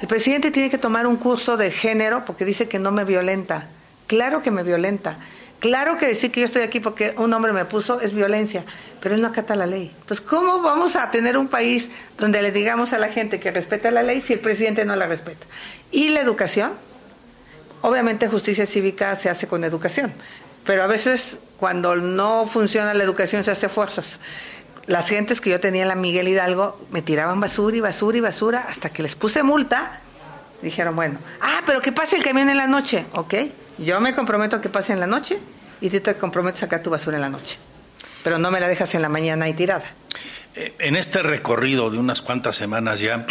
el 0.00 0.08
presidente 0.08 0.50
tiene 0.50 0.70
que 0.70 0.78
tomar 0.78 1.06
un 1.06 1.16
curso 1.16 1.58
de 1.58 1.70
género 1.70 2.24
porque 2.24 2.46
dice 2.46 2.68
que 2.68 2.78
no 2.78 2.90
me 2.90 3.04
violenta. 3.04 3.66
Claro 4.06 4.42
que 4.42 4.50
me 4.50 4.62
violenta. 4.62 5.18
Claro 5.58 5.98
que 5.98 6.06
decir 6.06 6.32
que 6.32 6.40
yo 6.40 6.46
estoy 6.46 6.62
aquí 6.62 6.80
porque 6.80 7.14
un 7.18 7.30
hombre 7.34 7.52
me 7.52 7.66
puso 7.66 8.00
es 8.00 8.14
violencia, 8.14 8.64
pero 9.02 9.14
él 9.14 9.20
no 9.20 9.28
acata 9.28 9.54
la 9.56 9.66
ley. 9.66 9.94
Entonces, 10.00 10.24
¿cómo 10.24 10.62
vamos 10.62 10.96
a 10.96 11.10
tener 11.10 11.36
un 11.36 11.48
país 11.48 11.90
donde 12.16 12.40
le 12.40 12.50
digamos 12.50 12.94
a 12.94 12.98
la 12.98 13.08
gente 13.08 13.40
que 13.40 13.50
respeta 13.50 13.90
la 13.90 14.02
ley 14.02 14.22
si 14.22 14.32
el 14.32 14.40
presidente 14.40 14.86
no 14.86 14.96
la 14.96 15.06
respeta? 15.06 15.46
Y 15.90 16.08
la 16.08 16.20
educación, 16.20 16.72
obviamente 17.82 18.26
justicia 18.26 18.64
cívica 18.64 19.14
se 19.16 19.28
hace 19.28 19.48
con 19.48 19.64
educación, 19.64 20.14
pero 20.64 20.82
a 20.82 20.86
veces 20.86 21.36
cuando 21.58 21.94
no 21.94 22.46
funciona 22.46 22.94
la 22.94 23.04
educación 23.04 23.44
se 23.44 23.50
hace 23.50 23.68
fuerzas 23.68 24.18
las 24.86 25.08
gentes 25.08 25.40
que 25.40 25.50
yo 25.50 25.60
tenía 25.60 25.82
en 25.82 25.88
la 25.88 25.94
Miguel 25.94 26.28
Hidalgo 26.28 26.78
me 26.90 27.02
tiraban 27.02 27.40
basura 27.40 27.76
y 27.76 27.80
basura 27.80 28.18
y 28.18 28.20
basura 28.20 28.64
hasta 28.68 28.90
que 28.90 29.02
les 29.02 29.14
puse 29.14 29.42
multa. 29.42 30.00
Dijeron, 30.62 30.94
bueno, 30.96 31.18
ah, 31.40 31.62
pero 31.64 31.80
que 31.80 31.92
pase 31.92 32.16
el 32.16 32.22
camión 32.22 32.50
en 32.50 32.56
la 32.56 32.66
noche. 32.66 33.06
Ok, 33.12 33.34
yo 33.78 34.00
me 34.00 34.14
comprometo 34.14 34.56
a 34.56 34.60
que 34.60 34.68
pase 34.68 34.92
en 34.92 35.00
la 35.00 35.06
noche 35.06 35.38
y 35.80 35.88
tú 35.90 36.00
te 36.00 36.14
comprometes 36.16 36.62
a 36.62 36.66
sacar 36.66 36.82
tu 36.82 36.90
basura 36.90 37.16
en 37.16 37.22
la 37.22 37.30
noche. 37.30 37.56
Pero 38.22 38.38
no 38.38 38.50
me 38.50 38.60
la 38.60 38.68
dejas 38.68 38.94
en 38.94 39.02
la 39.02 39.08
mañana 39.08 39.48
y 39.48 39.54
tirada. 39.54 39.84
Eh, 40.54 40.74
en 40.78 40.96
este 40.96 41.22
recorrido 41.22 41.90
de 41.90 41.98
unas 41.98 42.20
cuantas 42.20 42.56
semanas 42.56 43.00
ya, 43.00 43.24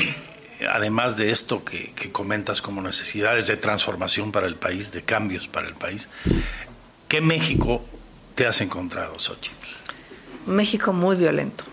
además 0.72 1.18
de 1.18 1.32
esto 1.32 1.64
que, 1.64 1.92
que 1.94 2.12
comentas 2.12 2.62
como 2.62 2.82
necesidades 2.82 3.46
de 3.48 3.58
transformación 3.58 4.32
para 4.32 4.48
el 4.48 4.56
país, 4.56 4.92
de 4.92 5.04
cambios 5.04 5.48
para 5.48 5.68
el 5.68 5.76
país, 5.76 6.10
¿qué 7.08 7.22
México 7.22 7.86
te 8.34 8.48
has 8.48 8.62
encontrado, 8.62 9.20
Xochitl? 9.20 9.59
México 10.46 10.94
muy 10.94 11.16
violento. 11.16 11.64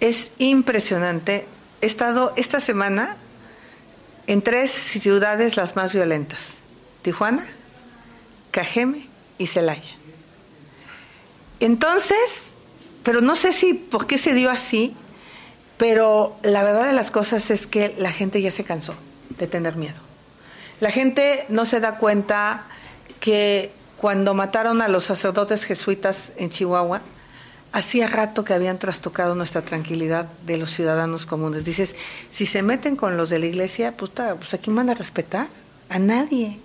Es 0.00 0.30
impresionante. 0.38 1.46
He 1.80 1.86
estado 1.86 2.32
esta 2.36 2.60
semana 2.60 3.16
en 4.26 4.42
tres 4.42 4.70
ciudades 4.70 5.56
las 5.56 5.76
más 5.76 5.92
violentas. 5.92 6.54
Tijuana, 7.02 7.46
Cajeme 8.50 9.08
y 9.38 9.46
Celaya. 9.46 9.90
entonces, 11.60 12.54
pero 13.02 13.20
no 13.20 13.34
sé 13.34 13.52
si 13.52 13.74
por 13.74 14.06
qué 14.06 14.18
se 14.18 14.34
dio 14.34 14.50
así, 14.50 14.94
pero 15.76 16.36
la 16.42 16.62
verdad 16.62 16.86
de 16.86 16.92
las 16.92 17.10
cosas 17.10 17.50
es 17.50 17.66
que 17.66 17.94
la 17.98 18.12
gente 18.12 18.40
ya 18.40 18.52
se 18.52 18.62
cansó 18.62 18.94
de 19.30 19.46
tener 19.46 19.76
miedo. 19.76 19.98
La 20.80 20.90
gente 20.90 21.44
no 21.48 21.64
se 21.64 21.80
da 21.80 21.96
cuenta 21.96 22.64
que 23.20 23.72
cuando 23.96 24.34
mataron 24.34 24.82
a 24.82 24.88
los 24.88 25.04
sacerdotes 25.04 25.64
jesuitas 25.64 26.32
en 26.36 26.50
Chihuahua, 26.50 27.00
hacía 27.72 28.06
rato 28.06 28.44
que 28.44 28.54
habían 28.54 28.78
trastocado 28.78 29.34
nuestra 29.34 29.62
tranquilidad 29.62 30.26
de 30.46 30.58
los 30.58 30.70
ciudadanos 30.70 31.26
comunes. 31.26 31.64
Dices, 31.64 31.94
si 32.30 32.46
se 32.46 32.62
meten 32.62 32.96
con 32.96 33.16
los 33.16 33.30
de 33.30 33.38
la 33.38 33.46
iglesia, 33.46 33.96
pues, 33.96 34.10
pues 34.10 34.54
a 34.54 34.58
quién 34.58 34.76
van 34.76 34.90
a 34.90 34.94
respetar? 34.94 35.48
A 35.88 35.98
nadie. 35.98 36.58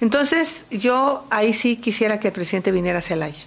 Entonces, 0.00 0.66
yo 0.70 1.26
ahí 1.30 1.52
sí 1.52 1.76
quisiera 1.76 2.20
que 2.20 2.28
el 2.28 2.34
presidente 2.34 2.70
viniera 2.70 2.98
a 2.98 3.02
Celaya, 3.02 3.44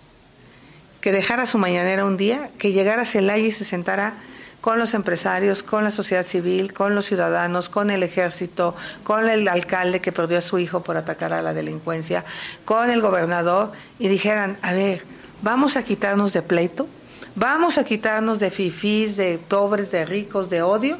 que 1.01 1.12
dejara 1.12 1.46
su 1.46 1.58
mañanera 1.58 2.06
un 2.06 2.18
día, 2.18 2.50
que 2.58 2.72
llegara 2.72 3.03
a 3.03 3.06
Celaya 3.06 3.46
y 3.46 3.51
se 3.51 3.65
sentara 3.65 4.15
con 4.62 4.77
los 4.77 4.94
empresarios, 4.94 5.63
con 5.63 5.86
la 5.86 5.91
sociedad 5.91 6.25
civil, 6.25 6.74
con 6.74 6.96
los 6.96 7.06
ciudadanos, 7.06 7.70
con 7.70 7.91
el 7.91 8.03
ejército, 8.03 8.75
con 9.03 9.29
el 9.29 9.48
alcalde 9.48 10.01
que 10.01 10.12
perdió 10.12 10.38
a 10.38 10.41
su 10.41 10.60
hijo 10.60 10.84
por 10.84 10.98
atacar 10.98 11.32
a 11.32 11.41
la 11.41 11.53
delincuencia, 11.53 12.25
con 12.65 12.89
el 12.89 13.00
gobernador 13.00 13.72
y 14.00 14.10
dijeran, 14.10 14.58
a 14.62 14.74
ver, 14.74 15.03
vamos 15.41 15.77
a 15.77 15.84
quitarnos 15.84 16.34
de 16.34 16.41
pleito, 16.41 16.88
vamos 17.36 17.77
a 17.77 17.84
quitarnos 17.84 18.39
de 18.39 18.51
fifís, 18.51 19.15
de 19.15 19.38
pobres, 19.38 19.91
de 19.91 20.05
ricos, 20.05 20.50
de 20.50 20.62
odio. 20.62 20.98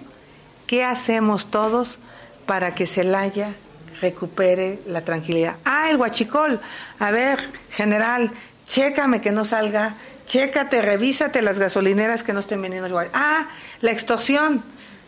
¿Qué 0.68 0.84
hacemos 0.84 1.50
todos 1.50 2.00
para 2.46 2.76
que 2.76 2.86
Celaya 2.86 3.56
recupere 4.02 4.80
la 4.86 5.02
tranquilidad? 5.02 5.58
Ah, 5.66 5.90
el 5.90 5.98
huachicol. 5.98 6.60
A 7.00 7.12
ver, 7.12 7.40
general, 7.72 8.32
chécame 8.68 9.22
que 9.22 9.32
no 9.32 9.46
salga, 9.46 9.96
chécate, 10.26 10.82
revísate 10.82 11.42
las 11.42 11.58
gasolineras 11.60 12.24
que 12.24 12.34
no 12.34 12.40
estén 12.40 12.62
vendiendo 12.62 12.88
igual. 12.88 13.10
Ah, 13.14 13.48
la 13.82 13.92
extorsión. 13.92 14.64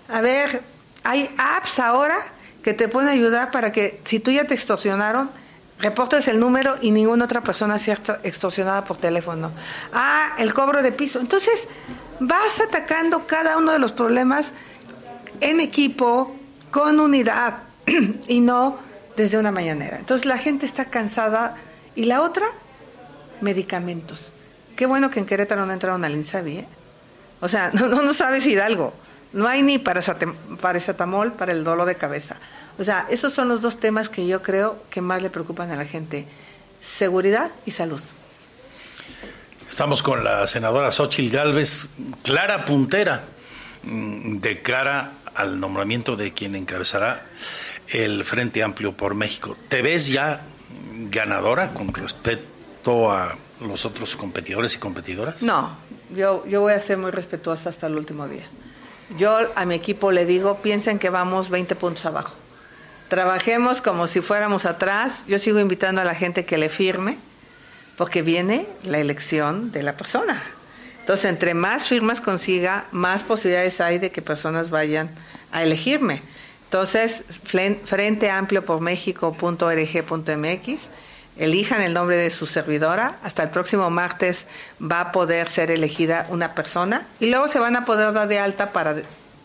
A 0.09 0.21
ver, 0.21 0.61
hay 1.03 1.29
apps 1.37 1.79
ahora 1.79 2.17
que 2.63 2.73
te 2.73 2.87
pueden 2.87 3.09
ayudar 3.09 3.51
para 3.51 3.71
que 3.71 4.01
si 4.03 4.19
tú 4.19 4.31
ya 4.31 4.45
te 4.45 4.53
extorsionaron, 4.53 5.29
reportes 5.81 6.27
el 6.27 6.39
número 6.39 6.77
y 6.81 6.91
ninguna 6.91 7.25
otra 7.25 7.41
persona 7.41 7.77
sea 7.79 7.99
extorsionada 8.23 8.83
por 8.85 8.97
teléfono. 8.97 9.51
Ah, 9.93 10.33
el 10.37 10.53
cobro 10.53 10.81
de 10.81 10.91
piso. 10.91 11.19
Entonces, 11.19 11.67
vas 12.19 12.59
atacando 12.59 13.25
cada 13.27 13.57
uno 13.57 13.71
de 13.71 13.79
los 13.79 13.91
problemas 13.91 14.51
en 15.39 15.59
equipo, 15.59 16.35
con 16.69 16.99
unidad 16.99 17.63
y 18.27 18.39
no 18.39 18.77
desde 19.17 19.37
una 19.37 19.51
mañanera. 19.51 19.97
Entonces, 19.97 20.25
la 20.25 20.37
gente 20.37 20.65
está 20.65 20.85
cansada. 20.85 21.55
Y 21.93 22.05
la 22.05 22.21
otra, 22.21 22.45
medicamentos. 23.41 24.31
Qué 24.75 24.85
bueno 24.85 25.11
que 25.11 25.19
en 25.19 25.25
Querétaro 25.25 25.65
no 25.65 25.73
entraron 25.73 26.05
al 26.05 26.13
INSABI, 26.13 26.57
¿eh? 26.59 26.67
O 27.41 27.49
sea, 27.49 27.71
no, 27.73 27.87
no, 27.87 28.13
sabes 28.13 28.45
Hidalgo. 28.45 28.93
No 29.33 29.47
hay 29.47 29.63
ni 29.63 29.79
paracetamol 29.79 31.33
para 31.33 31.51
el 31.51 31.63
dolor 31.63 31.85
de 31.87 31.95
cabeza. 31.95 32.37
O 32.79 32.83
sea, 32.83 33.07
esos 33.09 33.33
son 33.33 33.47
los 33.47 33.61
dos 33.61 33.79
temas 33.79 34.09
que 34.09 34.25
yo 34.25 34.41
creo 34.41 34.81
que 34.89 35.01
más 35.01 35.21
le 35.21 35.29
preocupan 35.29 35.71
a 35.71 35.75
la 35.75 35.85
gente, 35.85 36.25
seguridad 36.79 37.51
y 37.65 37.71
salud. 37.71 38.01
Estamos 39.69 40.03
con 40.03 40.23
la 40.23 40.45
senadora 40.47 40.91
Xochil 40.91 41.31
Gálvez, 41.31 41.87
clara 42.23 42.65
puntera 42.65 43.23
mm, 43.83 44.37
de 44.39 44.61
cara 44.61 45.13
al 45.33 45.59
nombramiento 45.59 46.15
de 46.15 46.33
quien 46.33 46.55
encabezará 46.55 47.23
el 47.87 48.25
Frente 48.25 48.63
Amplio 48.63 48.93
por 48.93 49.15
México. 49.15 49.55
¿Te 49.69 49.81
ves 49.81 50.07
ya 50.07 50.41
ganadora 51.09 51.73
con 51.73 51.93
respecto 51.93 53.11
a 53.11 53.35
los 53.61 53.85
otros 53.85 54.15
competidores 54.15 54.75
y 54.75 54.77
competidoras? 54.79 55.41
No, 55.41 55.69
yo, 56.13 56.45
yo 56.47 56.61
voy 56.61 56.73
a 56.73 56.79
ser 56.79 56.97
muy 56.97 57.11
respetuosa 57.11 57.69
hasta 57.69 57.87
el 57.87 57.95
último 57.95 58.27
día. 58.27 58.43
Yo 59.17 59.37
a 59.55 59.65
mi 59.65 59.75
equipo 59.75 60.11
le 60.11 60.25
digo, 60.25 60.57
piensen 60.57 60.99
que 60.99 61.09
vamos 61.09 61.49
20 61.49 61.75
puntos 61.75 62.05
abajo 62.05 62.40
trabajemos 63.11 63.81
como 63.81 64.07
si 64.07 64.21
fuéramos 64.21 64.65
atrás. 64.65 65.25
Yo 65.27 65.37
sigo 65.37 65.59
invitando 65.59 65.99
a 65.99 66.05
la 66.05 66.15
gente 66.15 66.45
que 66.45 66.57
le 66.57 66.69
firme, 66.69 67.17
porque 67.97 68.21
viene 68.21 68.65
la 68.85 68.99
elección 68.99 69.73
de 69.73 69.83
la 69.83 69.97
persona. 69.97 70.41
Entonces, 71.01 71.25
entre 71.25 71.53
más 71.53 71.89
firmas 71.89 72.21
consiga, 72.21 72.85
más 72.93 73.23
posibilidades 73.23 73.81
hay 73.81 73.99
de 73.99 74.11
que 74.11 74.21
personas 74.21 74.69
vayan 74.69 75.09
a 75.51 75.61
elegirme. 75.61 76.21
Entonces, 76.63 77.25
Frente 77.43 78.31
Amplio 78.31 78.63
por 78.63 78.79
México.org.mx, 78.79 80.69
elijan 81.35 81.81
el 81.81 81.93
nombre 81.93 82.15
de 82.15 82.29
su 82.29 82.45
servidora. 82.45 83.17
Hasta 83.23 83.43
el 83.43 83.49
próximo 83.49 83.89
martes 83.89 84.47
va 84.81 85.01
a 85.01 85.11
poder 85.11 85.49
ser 85.49 85.69
elegida 85.69 86.27
una 86.29 86.55
persona 86.55 87.05
y 87.19 87.25
luego 87.25 87.49
se 87.49 87.59
van 87.59 87.75
a 87.75 87.83
poder 87.83 88.13
dar 88.13 88.29
de 88.29 88.39
alta 88.39 88.71
para 88.71 88.95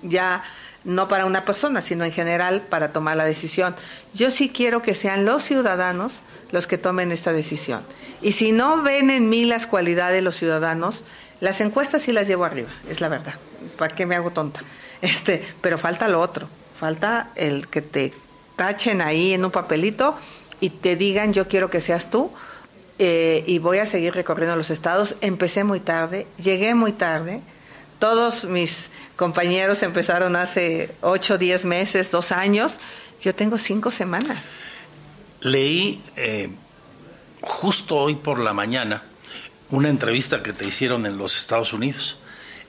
ya 0.02 0.44
no 0.86 1.08
para 1.08 1.26
una 1.26 1.44
persona, 1.44 1.82
sino 1.82 2.04
en 2.04 2.12
general 2.12 2.62
para 2.62 2.92
tomar 2.92 3.16
la 3.16 3.24
decisión. 3.24 3.74
Yo 4.14 4.30
sí 4.30 4.48
quiero 4.48 4.80
que 4.80 4.94
sean 4.94 5.26
los 5.26 5.42
ciudadanos 5.42 6.22
los 6.52 6.66
que 6.66 6.78
tomen 6.78 7.12
esta 7.12 7.32
decisión. 7.32 7.80
Y 8.22 8.32
si 8.32 8.52
no 8.52 8.82
ven 8.82 9.10
en 9.10 9.28
mí 9.28 9.44
las 9.44 9.66
cualidades 9.66 10.14
de 10.14 10.22
los 10.22 10.36
ciudadanos, 10.36 11.02
las 11.40 11.60
encuestas 11.60 12.02
sí 12.02 12.12
las 12.12 12.28
llevo 12.28 12.44
arriba, 12.44 12.70
es 12.88 13.00
la 13.00 13.08
verdad. 13.08 13.34
¿Para 13.76 13.94
qué 13.94 14.06
me 14.06 14.14
hago 14.14 14.30
tonta? 14.30 14.60
Este, 15.02 15.44
pero 15.60 15.76
falta 15.76 16.08
lo 16.08 16.22
otro, 16.22 16.48
falta 16.80 17.28
el 17.34 17.68
que 17.68 17.82
te 17.82 18.14
tachen 18.56 19.02
ahí 19.02 19.34
en 19.34 19.44
un 19.44 19.50
papelito 19.50 20.16
y 20.58 20.70
te 20.70 20.96
digan 20.96 21.34
yo 21.34 21.48
quiero 21.48 21.68
que 21.68 21.82
seas 21.82 22.08
tú 22.10 22.30
eh, 22.98 23.44
y 23.46 23.58
voy 23.58 23.76
a 23.76 23.84
seguir 23.84 24.14
recorriendo 24.14 24.56
los 24.56 24.70
estados. 24.70 25.16
Empecé 25.20 25.64
muy 25.64 25.80
tarde, 25.80 26.26
llegué 26.38 26.74
muy 26.74 26.92
tarde, 26.92 27.42
todos 27.98 28.44
mis 28.44 28.90
compañeros 29.16 29.82
empezaron 29.82 30.36
hace 30.36 30.94
8, 31.00 31.38
10 31.38 31.64
meses, 31.64 32.10
dos 32.10 32.32
años. 32.32 32.78
Yo 33.22 33.34
tengo 33.34 33.58
cinco 33.58 33.90
semanas. 33.90 34.44
Leí 35.40 36.02
eh, 36.16 36.50
justo 37.40 37.96
hoy 37.96 38.14
por 38.14 38.38
la 38.38 38.52
mañana 38.52 39.02
una 39.70 39.88
entrevista 39.88 40.42
que 40.42 40.52
te 40.52 40.66
hicieron 40.66 41.06
en 41.06 41.18
los 41.18 41.36
Estados 41.36 41.72
Unidos 41.72 42.18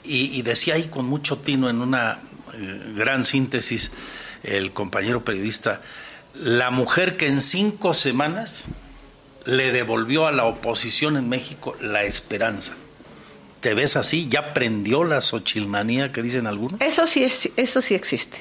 y, 0.04 0.42
decía 0.42 0.76
ahí 0.76 0.84
con 0.84 1.06
mucho 1.06 1.38
tino 1.38 1.70
en 1.70 1.82
una 1.82 2.20
eh, 2.54 2.94
gran 2.96 3.26
síntesis 3.26 3.92
el 4.44 4.72
compañero 4.72 5.26
periodista, 5.26 5.82
la 6.34 6.72
mujer 6.72 7.18
que 7.18 7.28
en 7.28 7.42
cinco 7.42 7.94
semanas 7.94 8.70
le 9.46 9.72
devolvió 9.72 10.26
a 10.28 10.32
la 10.32 10.46
oposición 10.46 11.18
en 11.18 11.28
México 11.28 11.76
la 11.82 12.04
esperanza. 12.04 12.76
¿Te 13.68 13.74
ves 13.74 13.98
así? 13.98 14.30
¿Ya 14.30 14.54
prendió 14.54 15.04
la 15.04 15.20
Xochilmanía 15.20 16.14
que 16.14 16.22
dicen 16.22 16.48
algunos? 16.48 16.80
Eso 16.80 17.06
sí, 17.06 17.26
es, 17.26 17.50
eso 17.58 17.82
sí 17.82 17.96
existe. 17.96 18.38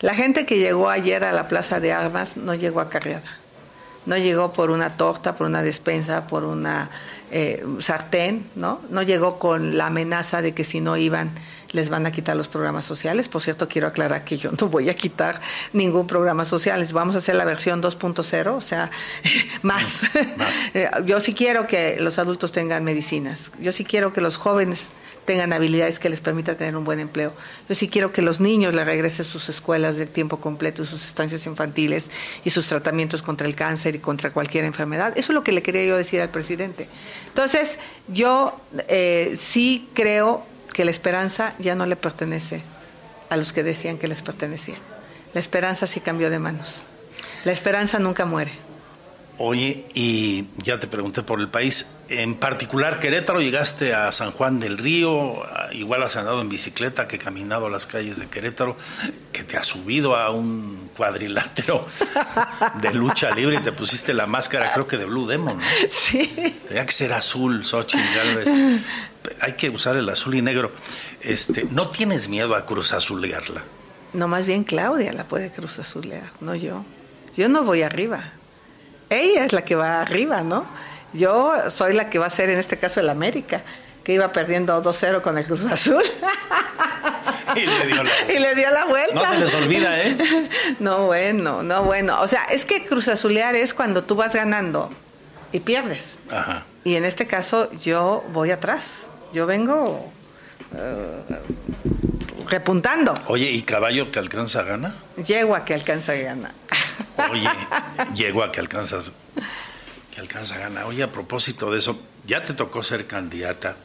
La 0.00 0.14
gente 0.14 0.46
que 0.46 0.58
llegó 0.58 0.90
ayer 0.90 1.24
a 1.24 1.32
la 1.32 1.48
Plaza 1.48 1.80
de 1.80 1.92
Armas 1.92 2.36
no 2.36 2.54
llegó 2.54 2.78
acarreada. 2.78 3.36
No 4.06 4.16
llegó 4.16 4.52
por 4.52 4.70
una 4.70 4.96
torta, 4.96 5.34
por 5.34 5.48
una 5.48 5.64
despensa, 5.64 6.28
por 6.28 6.44
una 6.44 6.88
eh, 7.32 7.64
sartén, 7.80 8.46
¿no? 8.54 8.80
No 8.90 9.02
llegó 9.02 9.40
con 9.40 9.76
la 9.76 9.86
amenaza 9.86 10.40
de 10.40 10.54
que 10.54 10.62
si 10.62 10.80
no 10.80 10.96
iban 10.96 11.32
les 11.72 11.88
van 11.88 12.06
a 12.06 12.12
quitar 12.12 12.36
los 12.36 12.48
programas 12.48 12.84
sociales. 12.84 13.28
Por 13.28 13.42
cierto, 13.42 13.68
quiero 13.68 13.86
aclarar 13.86 14.24
que 14.24 14.38
yo 14.38 14.50
no 14.58 14.68
voy 14.68 14.88
a 14.88 14.94
quitar 14.94 15.40
ningún 15.72 16.06
programa 16.06 16.44
social. 16.44 16.86
Vamos 16.92 17.14
a 17.14 17.18
hacer 17.18 17.34
la 17.34 17.44
versión 17.44 17.82
2.0, 17.82 18.54
o 18.54 18.60
sea, 18.60 18.90
más. 19.62 20.02
Eh, 20.74 20.90
yo 21.06 21.20
sí 21.20 21.34
quiero 21.34 21.66
que 21.66 21.96
los 21.98 22.18
adultos 22.18 22.52
tengan 22.52 22.84
medicinas. 22.84 23.50
Yo 23.58 23.72
sí 23.72 23.84
quiero 23.84 24.12
que 24.12 24.20
los 24.20 24.36
jóvenes 24.36 24.88
tengan 25.28 25.52
habilidades 25.52 25.98
que 25.98 26.08
les 26.08 26.20
permitan 26.20 26.56
tener 26.56 26.74
un 26.74 26.84
buen 26.84 27.00
empleo. 27.00 27.34
Yo 27.68 27.74
sí 27.74 27.88
quiero 27.88 28.12
que 28.12 28.22
los 28.22 28.40
niños 28.40 28.74
le 28.74 28.82
regresen 28.82 29.26
sus 29.26 29.50
escuelas 29.50 29.96
de 29.96 30.06
tiempo 30.06 30.38
completo 30.38 30.82
y 30.82 30.86
sus 30.86 31.04
estancias 31.04 31.46
infantiles 31.46 32.10
y 32.44 32.50
sus 32.50 32.66
tratamientos 32.66 33.22
contra 33.22 33.46
el 33.46 33.54
cáncer 33.54 33.94
y 33.94 33.98
contra 33.98 34.30
cualquier 34.30 34.64
enfermedad. 34.64 35.12
Eso 35.16 35.32
es 35.32 35.34
lo 35.34 35.44
que 35.44 35.52
le 35.52 35.62
quería 35.62 35.84
yo 35.84 35.98
decir 35.98 36.22
al 36.22 36.30
presidente. 36.30 36.88
Entonces, 37.28 37.78
yo 38.08 38.58
eh, 38.88 39.34
sí 39.36 39.90
creo 39.92 40.46
que 40.72 40.84
la 40.84 40.90
esperanza 40.90 41.54
ya 41.58 41.74
no 41.74 41.86
le 41.86 41.96
pertenece 41.96 42.62
a 43.30 43.36
los 43.36 43.52
que 43.52 43.62
decían 43.62 43.98
que 43.98 44.08
les 44.08 44.22
pertenecía. 44.22 44.76
La 45.34 45.40
esperanza 45.40 45.86
sí 45.86 46.00
cambió 46.00 46.30
de 46.30 46.38
manos. 46.38 46.86
La 47.44 47.52
esperanza 47.52 47.98
nunca 47.98 48.24
muere. 48.24 48.52
Oye, 49.40 49.84
y 49.94 50.46
ya 50.56 50.80
te 50.80 50.88
pregunté 50.88 51.22
por 51.22 51.38
el 51.38 51.46
país, 51.46 51.90
en 52.08 52.34
particular 52.34 52.98
Querétaro, 52.98 53.40
llegaste 53.40 53.94
a 53.94 54.10
San 54.10 54.32
Juan 54.32 54.58
del 54.58 54.76
Río, 54.78 55.40
igual 55.70 56.02
has 56.02 56.16
andado 56.16 56.40
en 56.40 56.48
bicicleta 56.48 57.06
que 57.06 57.18
caminado 57.18 57.68
las 57.68 57.86
calles 57.86 58.18
de 58.18 58.26
Querétaro, 58.26 58.76
que 59.30 59.44
te 59.44 59.56
has 59.56 59.64
subido 59.64 60.16
a 60.16 60.30
un 60.30 60.90
cuadrilátero 60.96 61.86
de 62.82 62.92
lucha 62.92 63.30
libre 63.30 63.58
y 63.58 63.60
te 63.60 63.70
pusiste 63.70 64.12
la 64.12 64.26
máscara, 64.26 64.72
creo 64.72 64.88
que 64.88 64.96
de 64.96 65.04
Blue 65.04 65.28
Demon, 65.28 65.58
¿no? 65.58 65.64
Sí. 65.88 66.26
Tenía 66.66 66.84
que 66.84 66.92
ser 66.92 67.12
azul, 67.12 67.64
Xochitl 67.64 68.14
Galvez 68.16 68.48
hay 69.40 69.52
que 69.54 69.70
usar 69.70 69.96
el 69.96 70.08
azul 70.08 70.34
y 70.34 70.42
negro. 70.42 70.72
Este, 71.20 71.64
¿No 71.70 71.90
tienes 71.90 72.28
miedo 72.28 72.54
a 72.54 72.64
cruz 72.66 72.92
azulearla? 72.92 73.62
No, 74.12 74.28
más 74.28 74.46
bien 74.46 74.64
Claudia 74.64 75.12
la 75.12 75.24
puede 75.24 75.50
cruz 75.50 75.78
azulear, 75.78 76.30
no 76.40 76.54
yo. 76.54 76.84
Yo 77.36 77.48
no 77.48 77.64
voy 77.64 77.82
arriba. 77.82 78.32
Ella 79.10 79.44
es 79.44 79.52
la 79.52 79.64
que 79.64 79.74
va 79.74 80.00
arriba, 80.00 80.42
¿no? 80.42 80.66
Yo 81.12 81.52
soy 81.70 81.94
la 81.94 82.10
que 82.10 82.18
va 82.18 82.26
a 82.26 82.30
ser 82.30 82.50
en 82.50 82.58
este 82.58 82.78
caso 82.78 83.00
el 83.00 83.08
América, 83.08 83.62
que 84.04 84.12
iba 84.12 84.30
perdiendo 84.32 84.82
2-0 84.82 85.20
con 85.20 85.38
el 85.38 85.44
Cruz 85.44 85.64
Azul. 85.70 86.02
Y 87.54 87.60
le 87.60 87.86
dio 87.86 88.02
la 88.02 88.02
vuelta. 88.02 88.32
Y 88.32 88.38
le 88.38 88.54
dio 88.54 88.70
la 88.70 88.84
vuelta. 88.84 89.14
No 89.14 89.30
se 89.30 89.38
les 89.38 89.54
olvida, 89.54 90.00
¿eh? 90.00 90.16
No, 90.80 91.06
bueno, 91.06 91.62
no, 91.62 91.82
bueno. 91.82 92.20
O 92.20 92.28
sea, 92.28 92.44
es 92.44 92.66
que 92.66 92.84
Cruz 92.84 93.08
Azulear 93.08 93.54
es 93.54 93.72
cuando 93.72 94.04
tú 94.04 94.16
vas 94.16 94.34
ganando 94.34 94.90
y 95.50 95.60
pierdes. 95.60 96.16
Ajá. 96.30 96.64
Y 96.84 96.96
en 96.96 97.04
este 97.04 97.26
caso 97.26 97.70
yo 97.80 98.24
voy 98.32 98.50
atrás. 98.50 98.84
Yo 99.32 99.46
vengo 99.46 100.10
eh, 100.74 101.22
repuntando. 102.48 103.18
Oye, 103.26 103.50
¿y 103.50 103.62
caballo 103.62 104.10
que 104.10 104.18
alcanza 104.18 104.62
gana? 104.62 104.94
Yegua 105.24 105.64
que 105.64 105.74
alcanza 105.74 106.14
gana. 106.14 106.52
Oye, 107.30 107.48
yegua 108.14 108.50
que 108.52 108.60
alcanzas 108.60 109.12
que 110.14 110.20
alcanza 110.20 110.58
gana. 110.58 110.86
Oye, 110.86 111.02
a 111.02 111.12
propósito 111.12 111.70
de 111.70 111.78
eso, 111.78 112.00
ya 112.26 112.44
te 112.44 112.54
tocó 112.54 112.82
ser 112.82 113.06
candidata 113.06 113.76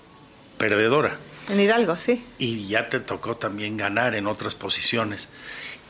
perdedora 0.57 1.17
En 1.49 1.59
Hidalgo, 1.59 1.97
sí. 1.97 2.23
y 2.37 2.67
ya 2.67 2.89
te 2.89 2.99
tocó 2.99 3.35
también 3.35 3.75
ganar 3.75 4.15
en 4.15 4.27
otras 4.27 4.55
posiciones 4.55 5.27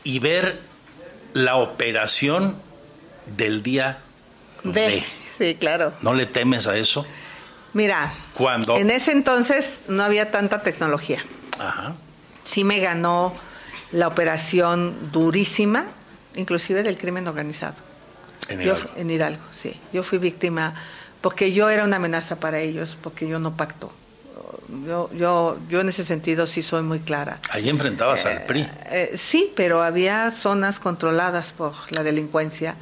y 0.02 0.18
ver 0.18 0.58
la 1.32 1.56
operación 1.56 2.56
del 3.36 3.62
día 3.62 3.98
De. 4.64 5.04
Sí, 5.38 5.56
claro. 5.56 5.92
¿No 6.00 6.14
le 6.14 6.26
temes 6.26 6.66
a 6.66 6.76
eso? 6.76 7.06
Mira, 7.74 8.14
Cuando 8.34 8.76
en 8.76 8.90
ese 8.90 9.12
entonces 9.12 9.82
no 9.88 10.02
había 10.02 10.30
tanta 10.30 10.62
tecnología. 10.62 11.24
Ajá. 11.58 11.94
Sí 12.44 12.64
me 12.64 12.78
ganó 12.80 13.34
la 13.92 14.08
operación 14.08 15.10
durísima, 15.12 15.84
inclusive 16.34 16.82
del 16.82 16.96
crimen 16.98 17.26
organizado. 17.28 17.74
En 18.48 18.58
Yo- 18.60 18.74
Hidalgo. 18.74 18.90
en 18.96 19.10
Hidalgo, 19.10 19.42
sí. 19.52 19.78
Yo 19.92 20.02
fui 20.02 20.18
víctima 20.18 20.74
porque 21.20 21.52
yo 21.52 21.68
era 21.70 21.84
una 21.84 21.96
amenaza 21.96 22.36
para 22.36 22.58
ellos, 22.60 22.96
porque 23.02 23.26
yo 23.28 23.38
no 23.38 23.56
pacto. 23.56 23.92
Yo, 24.86 25.10
yo, 25.14 25.58
yo 25.68 25.80
en 25.80 25.88
ese 25.88 26.04
sentido 26.04 26.46
sí 26.46 26.62
soy 26.62 26.82
muy 26.82 26.98
clara. 27.00 27.38
Ahí 27.50 27.68
enfrentabas 27.68 28.24
al 28.26 28.42
PRI. 28.44 28.68
Eh, 28.90 29.12
sí, 29.16 29.52
pero 29.54 29.82
había 29.82 30.30
zonas 30.30 30.78
controladas 30.78 31.52
por 31.52 31.72
la 31.90 32.02
delincuencia 32.02 32.74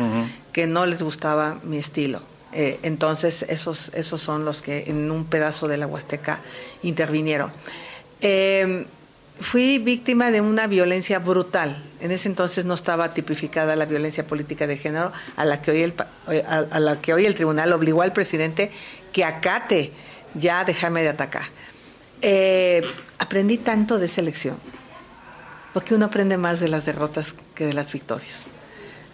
que 0.53 0.67
no 0.67 0.87
les 0.87 1.03
gustaba 1.03 1.57
mi 1.65 1.79
estilo. 1.79 2.21
Eh, 2.53 2.79
entonces, 2.83 3.45
esos, 3.49 3.91
esos 3.95 4.21
son 4.21 4.45
los 4.45 4.61
que 4.63 4.85
en 4.87 5.11
un 5.11 5.25
pedazo 5.25 5.69
de 5.69 5.77
la 5.79 5.87
Huasteca 5.87 6.41
intervinieron. 6.83 7.51
Eh, 8.21 8.87
fui 9.41 9.79
víctima 9.79 10.31
de 10.31 10.41
una 10.41 10.67
violencia 10.67 11.19
brutal. 11.19 11.83
En 12.01 12.11
ese 12.13 12.29
entonces 12.29 12.65
no 12.65 12.75
estaba 12.75 13.15
tipificada 13.15 13.75
la 13.75 13.87
violencia 13.87 14.27
política 14.27 14.67
de 14.67 14.77
género, 14.77 15.13
a 15.37 15.45
la 15.45 15.63
que 15.63 15.71
hoy 15.71 15.83
el, 15.83 15.93
pa- 15.95 16.09
a, 16.47 16.59
a 16.59 16.79
la 16.81 17.01
que 17.01 17.15
hoy 17.15 17.27
el 17.27 17.35
tribunal 17.35 17.73
obligó 17.73 18.03
al 18.03 18.13
presidente 18.13 18.71
que 19.13 19.25
acate 19.25 19.93
ya 20.35 20.65
dejarme 20.65 21.03
de 21.03 21.09
atacar. 21.09 21.45
Eh, 22.21 22.83
aprendí 23.19 23.59
tanto 23.59 23.99
de 23.99 24.07
esa 24.07 24.21
elección, 24.21 24.57
porque 25.73 25.95
uno 25.95 26.05
aprende 26.07 26.37
más 26.37 26.61
de 26.61 26.69
las 26.69 26.85
derrotas 26.85 27.35
que 27.55 27.67
de 27.67 27.73
las 27.73 27.91
victorias. 27.91 28.37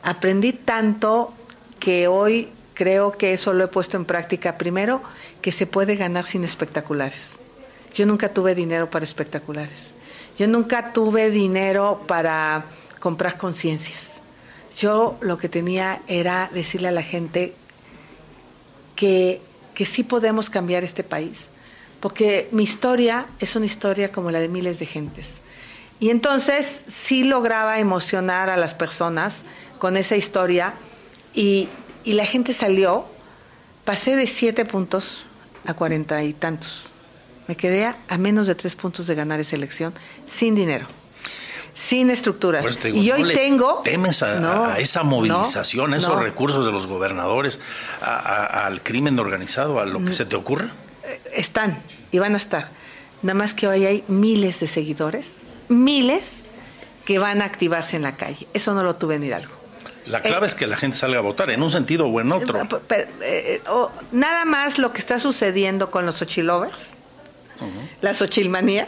Aprendí 0.03 0.53
tanto 0.53 1.33
que 1.81 2.07
hoy 2.09 2.49
creo 2.79 3.11
que 3.11 3.33
eso 3.33 3.53
lo 3.53 3.65
he 3.65 3.67
puesto 3.69 3.97
en 3.97 4.05
práctica. 4.05 4.57
Primero, 4.57 5.03
que 5.43 5.51
se 5.51 5.67
puede 5.67 5.97
ganar 5.97 6.27
sin 6.27 6.45
espectaculares. 6.45 7.33
Yo 7.93 8.07
nunca 8.07 8.29
tuve 8.29 8.55
dinero 8.55 8.89
para 8.89 9.05
espectaculares. 9.05 9.89
Yo 10.39 10.47
nunca 10.47 10.93
tuve 10.93 11.29
dinero 11.31 12.05
para 12.07 12.67
comprar 13.01 13.37
conciencias. 13.37 14.11
Yo 14.79 15.19
lo 15.21 15.39
que 15.39 15.49
tenía 15.49 16.03
era 16.07 16.51
decirle 16.55 16.87
a 16.87 16.93
la 16.93 17.03
gente 17.03 17.53
que, 18.95 19.41
que 19.75 19.85
sí 19.85 20.05
podemos 20.05 20.49
cambiar 20.49 20.85
este 20.85 21.03
país, 21.03 21.49
porque 21.99 22.49
mi 22.53 22.63
historia 22.63 23.27
es 23.41 23.57
una 23.57 23.67
historia 23.67 24.13
como 24.13 24.31
la 24.31 24.39
de 24.39 24.47
miles 24.47 24.79
de 24.79 24.87
gentes. 24.87 25.35
Y 25.99 26.11
entonces 26.11 26.85
sí 26.87 27.25
lograba 27.25 27.81
emocionar 27.81 28.51
a 28.51 28.57
las 28.57 28.75
personas 28.75 29.43
con 29.81 29.97
esa 29.97 30.15
historia 30.15 30.75
y, 31.35 31.69
y 32.09 32.15
la 32.15 32.25
gente 32.25 32.53
salió, 32.53 33.05
pasé 33.85 34.17
de 34.17 34.27
siete 34.27 34.65
puntos 34.65 35.25
a 35.67 35.75
cuarenta 35.75 36.23
y 36.23 36.33
tantos. 36.33 36.85
Me 37.47 37.57
quedé 37.57 37.85
a, 37.85 37.97
a 38.09 38.17
menos 38.19 38.47
de 38.47 38.55
tres 38.55 38.75
puntos 38.75 39.07
de 39.07 39.15
ganar 39.15 39.41
esa 39.41 39.57
elección 39.57 39.93
sin 40.27 40.55
dinero, 40.55 40.87
sin 41.75 42.11
estructuras. 42.11 42.79
Te 42.79 42.93
digo, 42.93 42.99
y 43.03 43.09
¿no 43.23 43.27
hoy 43.29 43.35
tengo... 43.35 43.81
temes 43.85 44.23
a, 44.23 44.39
No, 44.41 44.65
a 44.67 44.79
esa 44.79 45.03
movilización, 45.03 45.91
no, 45.91 45.97
a 45.97 45.99
esos 45.99 46.23
recursos 46.23 46.65
de 46.65 46.73
los 46.73 46.87
gobernadores, 46.87 47.61
a- 48.01 48.67
al 48.67 48.83
crimen 48.83 49.19
organizado, 49.19 49.81
a 49.81 49.85
lo 49.87 50.03
que 50.05 50.13
se 50.13 50.25
te 50.25 50.37
ocurra? 50.37 50.69
Eh, 51.05 51.21
están 51.35 51.79
y 52.13 52.19
van 52.19 52.35
a 52.35 52.39
estar. 52.39 52.69
Nada 53.23 53.35
más 53.35 53.53
que 53.55 53.67
hoy 53.67 53.85
hay 53.85 54.05
miles 54.09 54.61
de 54.61 54.67
seguidores, 54.67 55.33
miles 55.69 56.33
que 57.05 57.19
van 57.19 57.43
a 57.43 57.45
activarse 57.47 57.97
en 57.97 58.03
la 58.03 58.17
calle. 58.17 58.47
Eso 58.55 58.75
no 58.75 58.83
lo 58.83 58.95
tuve 58.97 59.17
en 59.17 59.25
Hidalgo. 59.25 59.58
La 60.09 60.21
clave 60.23 60.47
Eh, 60.47 60.49
es 60.49 60.55
que 60.55 60.67
la 60.67 60.77
gente 60.77 60.97
salga 60.97 61.19
a 61.19 61.23
votar, 61.23 61.51
en 61.51 61.63
un 61.63 61.71
sentido 61.71 62.07
o 62.07 62.21
en 62.21 62.33
otro. 62.33 62.61
Eh, 62.91 63.07
eh, 63.21 63.63
nada 64.13 64.45
más 64.45 64.79
lo 64.79 64.93
que 64.93 64.99
está 64.99 65.19
sucediendo 65.19 65.91
con 65.91 66.07
los 66.07 66.21
Ochilovers, 66.23 66.91
la 68.01 68.15
Xochilmanía, 68.15 68.87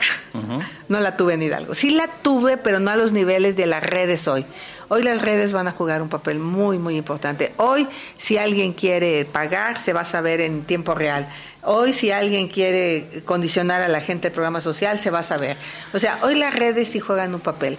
no 0.88 1.00
la 1.00 1.16
tuve 1.16 1.34
en 1.34 1.42
Hidalgo. 1.42 1.74
Sí 1.74 1.90
la 1.90 2.06
tuve, 2.22 2.56
pero 2.56 2.78
no 2.78 2.90
a 2.90 2.96
los 2.96 3.12
niveles 3.12 3.56
de 3.56 3.66
las 3.66 3.82
redes 3.82 4.28
hoy. 4.28 4.46
Hoy 4.88 5.02
las 5.02 5.22
redes 5.22 5.52
van 5.52 5.68
a 5.68 5.72
jugar 5.72 6.02
un 6.02 6.08
papel 6.08 6.38
muy, 6.38 6.78
muy 6.78 6.96
importante. 6.96 7.52
Hoy, 7.58 7.86
si 8.16 8.38
alguien 8.38 8.72
quiere 8.72 9.24
pagar, 9.24 9.78
se 9.78 9.92
va 9.92 10.00
a 10.00 10.04
saber 10.04 10.40
en 10.40 10.64
tiempo 10.64 10.94
real. 10.94 11.28
Hoy, 11.62 11.92
si 11.92 12.10
alguien 12.10 12.48
quiere 12.48 13.22
condicionar 13.24 13.82
a 13.82 13.88
la 13.88 14.00
gente 14.00 14.28
el 14.28 14.34
programa 14.34 14.60
social, 14.60 14.98
se 14.98 15.10
va 15.10 15.20
a 15.20 15.24
saber. 15.24 15.56
O 15.92 15.98
sea, 15.98 16.18
hoy 16.22 16.34
las 16.34 16.54
redes 16.54 16.88
sí 16.88 16.98
juegan 16.98 17.34
un 17.34 17.40
papel. 17.40 17.78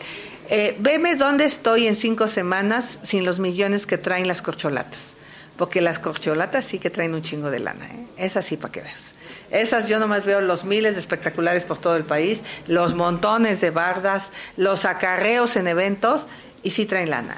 Eh, 0.53 0.75
veme 0.79 1.15
dónde 1.15 1.45
estoy 1.45 1.87
en 1.87 1.95
cinco 1.95 2.27
semanas 2.27 2.99
sin 3.03 3.23
los 3.23 3.39
millones 3.39 3.85
que 3.85 3.97
traen 3.97 4.27
las 4.27 4.41
corcholatas. 4.41 5.13
Porque 5.55 5.79
las 5.79 5.97
corcholatas 5.97 6.65
sí 6.65 6.77
que 6.77 6.89
traen 6.89 7.15
un 7.15 7.23
chingo 7.23 7.49
de 7.49 7.59
lana. 7.59 7.85
¿eh? 7.85 8.05
Esas 8.17 8.47
sí, 8.47 8.57
para 8.57 8.73
que 8.73 8.81
veas. 8.81 9.13
Esas 9.49 9.87
yo 9.87 9.97
nomás 9.97 10.25
veo 10.25 10.41
los 10.41 10.65
miles 10.65 10.95
de 10.95 10.99
espectaculares 10.99 11.63
por 11.63 11.77
todo 11.77 11.95
el 11.95 12.03
país, 12.03 12.43
los 12.67 12.95
montones 12.95 13.61
de 13.61 13.69
bardas, 13.69 14.29
los 14.57 14.83
acarreos 14.83 15.55
en 15.55 15.69
eventos 15.69 16.25
y 16.63 16.71
sí 16.71 16.85
traen 16.85 17.11
lana. 17.11 17.37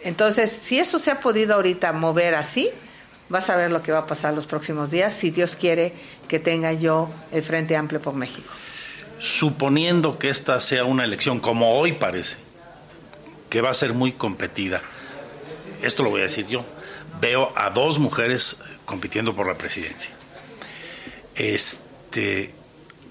Entonces, 0.00 0.50
si 0.50 0.80
eso 0.80 0.98
se 0.98 1.12
ha 1.12 1.20
podido 1.20 1.54
ahorita 1.54 1.92
mover 1.92 2.34
así, 2.34 2.68
vas 3.28 3.48
a 3.48 3.54
ver 3.54 3.70
lo 3.70 3.80
que 3.80 3.92
va 3.92 4.00
a 4.00 4.06
pasar 4.06 4.34
los 4.34 4.46
próximos 4.46 4.90
días, 4.90 5.12
si 5.12 5.30
Dios 5.30 5.54
quiere 5.54 5.92
que 6.26 6.40
tenga 6.40 6.72
yo 6.72 7.10
el 7.30 7.44
Frente 7.44 7.76
Amplio 7.76 8.00
por 8.00 8.14
México. 8.14 8.50
Suponiendo 9.20 10.18
que 10.18 10.30
esta 10.30 10.58
sea 10.60 10.84
una 10.84 11.04
elección 11.04 11.40
como 11.40 11.78
hoy 11.78 11.92
parece, 11.92 12.38
que 13.50 13.60
va 13.60 13.70
a 13.70 13.74
ser 13.74 13.92
muy 13.92 14.12
competida, 14.12 14.80
esto 15.82 16.02
lo 16.02 16.10
voy 16.10 16.20
a 16.20 16.24
decir 16.24 16.46
yo, 16.46 16.64
veo 17.20 17.52
a 17.54 17.70
dos 17.70 17.98
mujeres 17.98 18.62
compitiendo 18.84 19.34
por 19.36 19.46
la 19.46 19.58
presidencia. 19.58 20.10
Este, 21.34 22.54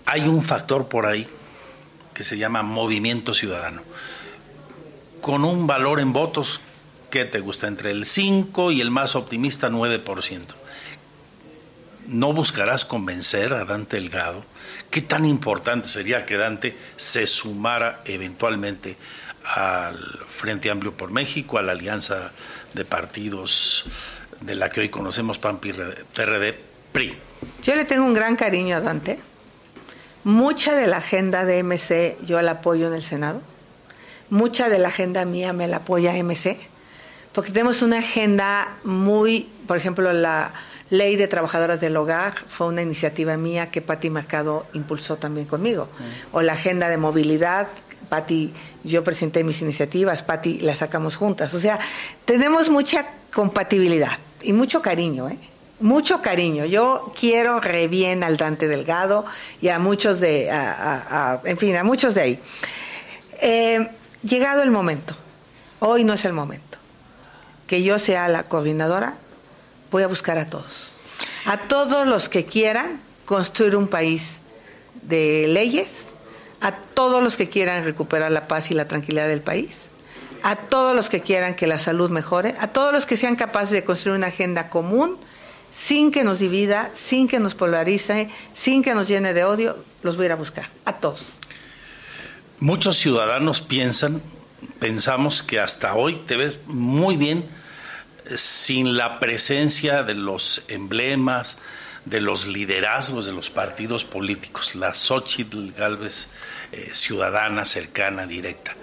hay 0.05 0.27
un 0.27 0.43
factor 0.43 0.87
por 0.87 1.05
ahí 1.05 1.27
que 2.13 2.23
se 2.23 2.37
llama 2.37 2.63
movimiento 2.63 3.33
ciudadano, 3.33 3.83
con 5.21 5.45
un 5.45 5.67
valor 5.67 5.99
en 5.99 6.11
votos 6.11 6.59
que 7.09 7.25
te 7.25 7.39
gusta 7.39 7.67
entre 7.67 7.91
el 7.91 8.05
5 8.05 8.71
y 8.71 8.81
el 8.81 8.91
más 8.91 9.15
optimista 9.15 9.69
9%. 9.69 10.58
¿No 12.09 12.33
buscarás 12.33 12.85
convencer 12.85 13.53
a 13.53 13.65
Dante 13.65 13.97
Delgado? 13.97 14.43
¿Qué 14.89 15.01
tan 15.01 15.25
importante 15.25 15.87
sería 15.87 16.25
que 16.25 16.37
Dante 16.37 16.75
se 16.95 17.27
sumara 17.27 18.01
eventualmente 18.03 18.97
al 19.43 19.95
Frente 20.27 20.71
Amplio 20.71 20.93
por 20.93 21.11
México, 21.11 21.59
a 21.59 21.61
la 21.61 21.73
alianza 21.73 22.31
de 22.73 22.83
partidos 22.83 23.85
de 24.41 24.55
la 24.55 24.71
que 24.71 24.81
hoy 24.81 24.89
conocemos 24.89 25.37
PAN, 25.37 25.59
PRD, 25.59 26.59
PRI? 26.91 27.15
Yo 27.61 27.75
le 27.75 27.85
tengo 27.85 28.05
un 28.05 28.15
gran 28.15 28.35
cariño 28.35 28.77
a 28.77 28.81
Dante. 28.81 29.19
Mucha 30.23 30.73
de 30.73 30.87
la 30.87 30.97
agenda 30.97 31.45
de 31.45 31.61
MC 31.61 32.17
yo 32.25 32.41
la 32.41 32.51
apoyo 32.51 32.87
en 32.87 32.95
el 32.95 33.03
Senado. 33.03 33.43
Mucha 34.31 34.67
de 34.67 34.79
la 34.79 34.87
agenda 34.87 35.25
mía 35.25 35.53
me 35.53 35.67
la 35.67 35.77
apoya 35.77 36.13
MC. 36.13 36.57
Porque 37.33 37.51
tenemos 37.51 37.83
una 37.83 37.99
agenda 37.99 38.77
muy, 38.83 39.47
por 39.67 39.77
ejemplo, 39.77 40.11
la 40.11 40.51
ley 40.89 41.15
de 41.15 41.27
trabajadoras 41.27 41.79
del 41.81 41.95
hogar 41.97 42.33
fue 42.47 42.67
una 42.67 42.81
iniciativa 42.81 43.37
mía 43.37 43.69
que 43.71 43.81
Patti 43.81 44.09
Mercado 44.09 44.65
impulsó 44.73 45.17
también 45.17 45.45
conmigo. 45.47 45.87
O 46.31 46.41
la 46.41 46.53
agenda 46.53 46.89
de 46.89 46.97
movilidad, 46.97 47.67
Patti, 48.09 48.51
yo 48.83 49.03
presenté 49.03 49.43
mis 49.43 49.61
iniciativas, 49.61 50.23
Patti 50.23 50.59
las 50.61 50.79
sacamos 50.79 51.15
juntas. 51.15 51.53
O 51.53 51.59
sea, 51.59 51.79
tenemos 52.25 52.69
mucha 52.69 53.05
compatibilidad 53.33 54.17
y 54.41 54.53
mucho 54.53 54.81
cariño, 54.81 55.29
¿eh? 55.29 55.37
mucho 55.79 56.21
cariño. 56.21 56.65
Yo 56.65 57.13
quiero 57.17 57.59
re 57.61 57.87
bien 57.87 58.23
al 58.23 58.37
Dante 58.37 58.67
Delgado 58.67 59.25
y 59.61 59.67
a 59.69 59.77
muchos 59.79 60.19
de, 60.19 60.49
a- 60.49 60.71
a- 60.73 61.31
a- 61.33 61.41
en 61.45 61.57
fin, 61.57 61.75
a 61.75 61.83
muchos 61.83 62.15
de 62.15 62.21
ahí. 62.21 62.39
Eh, 63.41 63.87
llegado 64.23 64.63
el 64.63 64.71
momento, 64.71 65.15
hoy 65.79 66.03
no 66.03 66.13
es 66.13 66.25
el 66.25 66.33
momento, 66.33 66.77
que 67.67 67.83
yo 67.83 67.99
sea 67.99 68.27
la 68.27 68.43
coordinadora, 68.43 69.15
voy 69.91 70.03
a 70.03 70.07
buscar 70.07 70.37
a 70.37 70.45
todos. 70.45 70.91
a 71.45 71.57
todos 71.57 72.05
los 72.05 72.29
que 72.29 72.45
quieran 72.45 72.99
construir 73.25 73.75
un 73.75 73.87
país 73.87 74.37
de 75.01 75.47
leyes, 75.47 76.05
a 76.61 76.73
todos 76.73 77.23
los 77.23 77.37
que 77.37 77.47
quieran 77.47 77.83
recuperar 77.83 78.31
la 78.31 78.47
paz 78.47 78.71
y 78.71 78.73
la 78.73 78.87
tranquilidad 78.87 79.27
del 79.27 79.41
país, 79.41 79.81
a 80.43 80.55
todos 80.55 80.95
los 80.95 81.09
que 81.09 81.21
quieran 81.21 81.55
que 81.55 81.67
la 81.67 81.77
salud 81.77 82.09
mejore, 82.09 82.55
a 82.59 82.67
todos 82.67 82.93
los 82.93 83.05
que 83.05 83.17
sean 83.17 83.35
capaces 83.35 83.71
de 83.71 83.83
construir 83.83 84.17
una 84.17 84.27
agenda 84.27 84.69
común 84.69 85.17
sin 85.71 86.11
que 86.11 86.23
nos 86.23 86.39
divida, 86.39 86.89
sin 86.93 87.27
que 87.27 87.39
nos 87.39 87.55
polarice, 87.55 88.29
sin 88.53 88.81
que 88.81 88.93
nos 88.93 89.07
llene 89.07 89.33
de 89.33 89.43
odio, 89.43 89.77
los 90.01 90.15
voy 90.15 90.25
a 90.25 90.27
ir 90.27 90.31
a 90.33 90.35
buscar, 90.35 90.69
a 90.85 90.93
todos. 90.93 91.33
Muchos 92.59 92.97
ciudadanos 92.97 93.61
piensan, 93.61 94.21
pensamos 94.79 95.43
que 95.43 95.59
hasta 95.59 95.95
hoy 95.95 96.15
te 96.25 96.35
ves 96.35 96.59
muy 96.65 97.15
bien 97.15 97.45
sin 98.35 98.97
la 98.97 99.19
presencia 99.19 100.03
de 100.03 100.13
los 100.13 100.63
emblemas, 100.67 101.57
de 102.05 102.21
los 102.21 102.47
liderazgos 102.47 103.25
de 103.25 103.31
los 103.31 103.49
partidos 103.49 104.05
políticos, 104.05 104.75
la 104.75 104.93
Xochitl 104.93 105.71
Galvez 105.77 106.29
eh, 106.71 106.91
ciudadana, 106.93 107.65
cercana, 107.65 108.25
directa. 108.25 108.75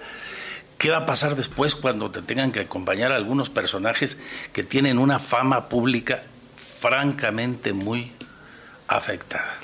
¿Qué 0.77 0.91
va 0.91 0.97
a 0.97 1.05
pasar 1.05 1.35
después 1.35 1.73
cuando 1.73 2.11
te 2.11 2.21
tengan 2.21 2.51
que 2.51 2.59
acompañar 2.59 3.11
algunos 3.11 3.49
personajes 3.49 4.17
que 4.53 4.63
tienen 4.63 4.99
una 4.99 5.19
fama 5.19 5.69
pública 5.69 6.23
francamente 6.79 7.73
muy 7.73 8.11
afectada? 8.87 9.57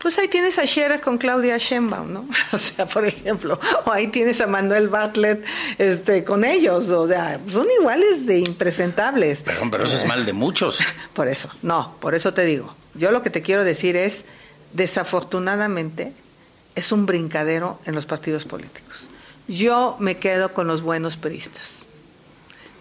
Pues 0.00 0.18
ahí 0.18 0.28
tienes 0.28 0.58
a 0.58 0.66
Scherer 0.66 1.02
con 1.02 1.18
Claudia 1.18 1.58
Sheinbaum, 1.58 2.10
¿no? 2.10 2.26
O 2.52 2.58
sea, 2.58 2.86
por 2.86 3.04
ejemplo, 3.04 3.60
o 3.84 3.92
ahí 3.92 4.08
tienes 4.08 4.40
a 4.40 4.46
Manuel 4.46 4.88
Bartlett 4.88 5.44
este, 5.76 6.24
con 6.24 6.44
ellos, 6.44 6.88
o 6.88 7.06
sea, 7.06 7.38
son 7.50 7.66
iguales 7.78 8.24
de 8.24 8.38
impresentables. 8.38 9.42
Perdón, 9.42 9.70
pero 9.70 9.84
eso 9.84 9.94
es 9.94 10.06
mal 10.06 10.24
de 10.24 10.32
muchos. 10.32 10.78
Por 11.12 11.28
eso, 11.28 11.50
no, 11.62 11.94
por 12.00 12.14
eso 12.14 12.32
te 12.32 12.44
digo. 12.44 12.74
Yo 12.94 13.10
lo 13.10 13.22
que 13.22 13.28
te 13.28 13.42
quiero 13.42 13.62
decir 13.62 13.94
es, 13.94 14.24
desafortunadamente, 14.72 16.12
es 16.74 16.92
un 16.92 17.04
brincadero 17.04 17.78
en 17.84 17.94
los 17.94 18.06
partidos 18.06 18.46
políticos. 18.46 19.06
Yo 19.48 19.96
me 19.98 20.16
quedo 20.16 20.54
con 20.54 20.66
los 20.66 20.80
buenos 20.80 21.18
peristas, 21.18 21.80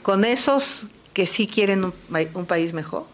con 0.04 0.24
esos 0.24 0.86
que 1.14 1.26
sí 1.26 1.48
quieren 1.48 1.84
un, 1.84 1.94
un 2.34 2.46
país 2.46 2.72
mejor. 2.72 3.06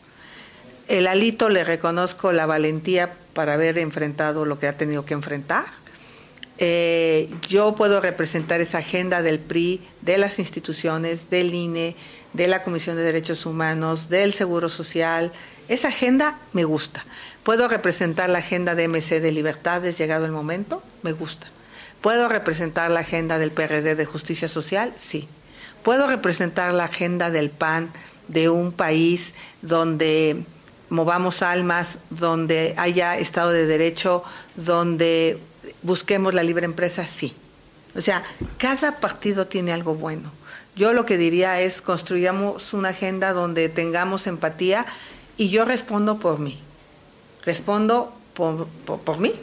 El 0.88 1.08
alito 1.08 1.50
le 1.50 1.64
reconozco 1.64 2.32
la 2.32 2.46
valentía 2.46 3.14
para 3.34 3.54
haber 3.54 3.78
enfrentado 3.80 4.46
lo 4.46 4.60
que 4.60 4.68
ha 4.68 4.78
tenido 4.78 5.06
que 5.06 5.14
enfrentar. 5.14 5.66
Eh, 6.58 7.30
yo 7.50 7.76
puedo 7.76 8.00
representar 8.00 8.62
esa 8.62 8.78
agenda 8.78 9.22
del 9.22 9.40
PRI, 9.40 9.82
de 10.02 10.18
las 10.18 10.40
instituciones, 10.40 11.30
del 11.30 11.54
INE, 11.54 11.96
de 12.34 12.48
la 12.48 12.64
Comisión 12.64 12.96
de 12.96 13.04
Derechos 13.04 13.46
Humanos, 13.46 14.10
del 14.10 14.32
Seguro 14.32 14.70
Social. 14.70 15.32
Esa 15.68 15.90
agenda 15.90 16.40
me 16.54 16.64
gusta. 16.64 17.04
Puedo 17.44 17.68
representar 17.68 18.30
la 18.30 18.40
agenda 18.40 18.76
de 18.76 18.88
MC 18.88 19.20
de 19.20 19.32
Libertades, 19.32 19.98
llegado 19.98 20.26
el 20.26 20.32
momento, 20.32 20.82
me 21.02 21.12
gusta. 21.12 21.48
¿Puedo 22.02 22.30
representar 22.30 22.92
la 22.92 23.02
agenda 23.02 23.40
del 23.40 23.52
PRD 23.52 23.96
de 23.96 24.06
Justicia 24.06 24.48
Social? 24.48 24.94
Sí. 24.98 25.28
¿Puedo 25.84 26.08
representar 26.08 26.74
la 26.74 26.86
agenda 26.86 27.32
del 27.32 27.50
PAN 27.50 27.92
de 28.28 28.50
un 28.50 28.72
país 28.72 29.34
donde 29.62 30.46
movamos 30.90 31.42
almas, 31.42 32.00
donde 32.10 32.76
haya 32.78 33.18
Estado 33.18 33.52
de 33.52 33.66
Derecho, 33.66 34.24
donde 34.56 35.40
busquemos 35.82 36.34
la 36.34 36.44
libre 36.44 36.66
empresa, 36.66 37.08
sí. 37.08 37.34
O 37.96 38.02
sea, 38.02 38.24
cada 38.58 39.00
partido 39.00 39.48
tiene 39.48 39.72
algo 39.72 39.96
bueno. 39.96 40.32
Yo 40.76 40.94
lo 40.94 41.06
que 41.06 41.18
diría 41.18 41.62
es 41.62 41.82
construyamos 41.82 42.74
una 42.74 42.90
agenda 42.90 43.32
donde 43.32 43.70
tengamos 43.70 44.28
empatía 44.28 44.86
y 45.38 45.50
yo 45.50 45.64
respondo 45.64 46.20
por 46.20 46.40
mí. 46.40 46.60
Respondo 47.46 48.14
por, 48.34 48.68
por, 48.68 49.20
mí. 49.20 49.34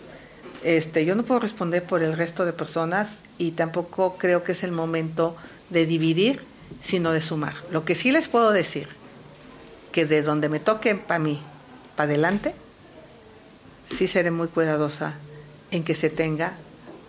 Este, 0.63 1.07
yo 1.07 1.15
no 1.15 1.23
puedo 1.23 1.41
responder 1.41 1.83
por 1.85 2.03
el 2.03 2.13
resto 2.13 2.45
de 2.45 2.53
personas 2.53 3.25
y 3.39 3.53
tampoco 3.53 4.17
creo 4.19 4.45
que 4.45 4.53
es 4.53 4.63
el 4.63 4.73
momento 4.73 5.35
de 5.71 5.87
dividir, 5.87 6.45
sino 6.83 7.13
de 7.13 7.23
sumar. 7.23 7.55
Lo 7.71 7.87
que 7.87 7.95
sí 7.95 8.13
les 8.13 8.29
puedo 8.29 8.51
decir 8.51 8.89
que 9.93 10.07
de 10.07 10.23
donde 10.23 10.49
me 10.49 10.59
toque 10.59 10.95
para 10.95 11.19
mí, 11.19 11.41
para 11.97 12.09
adelante, 12.11 12.55
sí 13.87 14.07
seré 14.07 14.31
muy 14.31 14.49
cuidadosa 14.49 15.15
en 15.71 15.85
que 15.85 15.95
se 15.95 16.11
tenga 16.11 16.55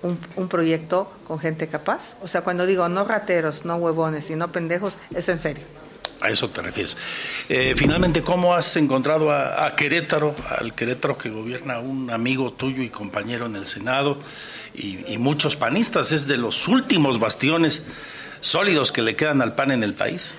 un, 0.02 0.20
un, 0.36 0.48
proyecto 0.50 1.12
con 1.26 1.40
gente 1.40 1.68
capaz. 1.68 2.16
O 2.22 2.28
sea, 2.28 2.42
cuando 2.42 2.66
digo 2.66 2.88
no 2.90 3.06
rateros, 3.06 3.66
no 3.66 3.78
huevones 3.78 4.30
y 4.30 4.36
no 4.36 4.52
pendejos, 4.52 4.96
es 5.16 5.30
en 5.30 5.40
serio. 5.40 5.64
A 6.22 6.30
eso 6.30 6.50
te 6.50 6.62
refieres. 6.62 6.96
Eh, 7.50 7.74
finalmente, 7.76 8.22
¿cómo 8.22 8.54
has 8.54 8.76
encontrado 8.78 9.30
a, 9.32 9.76
Querétaro, 9.76 10.34
al 10.58 10.74
Querétaro 10.74 11.18
que 11.18 11.30
gobierna 11.30 11.80
un 11.80 12.10
amigo 12.10 12.54
tuyo 12.54 12.82
y 12.82 12.90
compañero 12.90 13.46
en 13.46 13.58
el 13.58 13.66
Senado 13.66 14.20
y 14.74 15.18
muchos 15.18 15.58
panistas? 15.58 16.14
Es 16.14 16.26
de 16.28 16.38
los 16.38 16.70
últimos 16.70 17.20
bastiones 17.20 17.84
sólidos 18.40 18.92
que 18.92 19.02
le 19.02 19.16
quedan 19.16 19.42
al 19.42 19.56
PAN 19.56 19.72
en 19.72 19.84
el 19.84 19.94
país. 19.94 20.36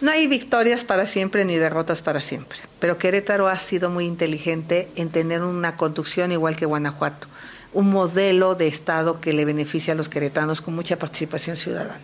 No 0.00 0.10
hay 0.10 0.26
victorias 0.26 0.82
para 0.82 1.04
siempre 1.04 1.44
ni 1.44 1.56
derrotas 1.56 2.00
para 2.00 2.22
siempre, 2.22 2.58
pero 2.78 2.96
Querétaro 2.96 3.48
ha 3.48 3.58
sido 3.58 3.90
muy 3.90 4.06
inteligente 4.06 4.88
en 4.96 5.10
tener 5.10 5.42
una 5.42 5.76
conducción 5.76 6.32
igual 6.32 6.56
que 6.56 6.64
Guanajuato, 6.64 7.26
un 7.74 7.90
modelo 7.90 8.54
de 8.54 8.66
Estado 8.66 9.20
que 9.20 9.34
le 9.34 9.44
beneficia 9.44 9.92
a 9.92 9.96
los 9.96 10.08
queretanos 10.08 10.62
con 10.62 10.74
mucha 10.74 10.96
participación 10.96 11.56
ciudadana. 11.56 12.00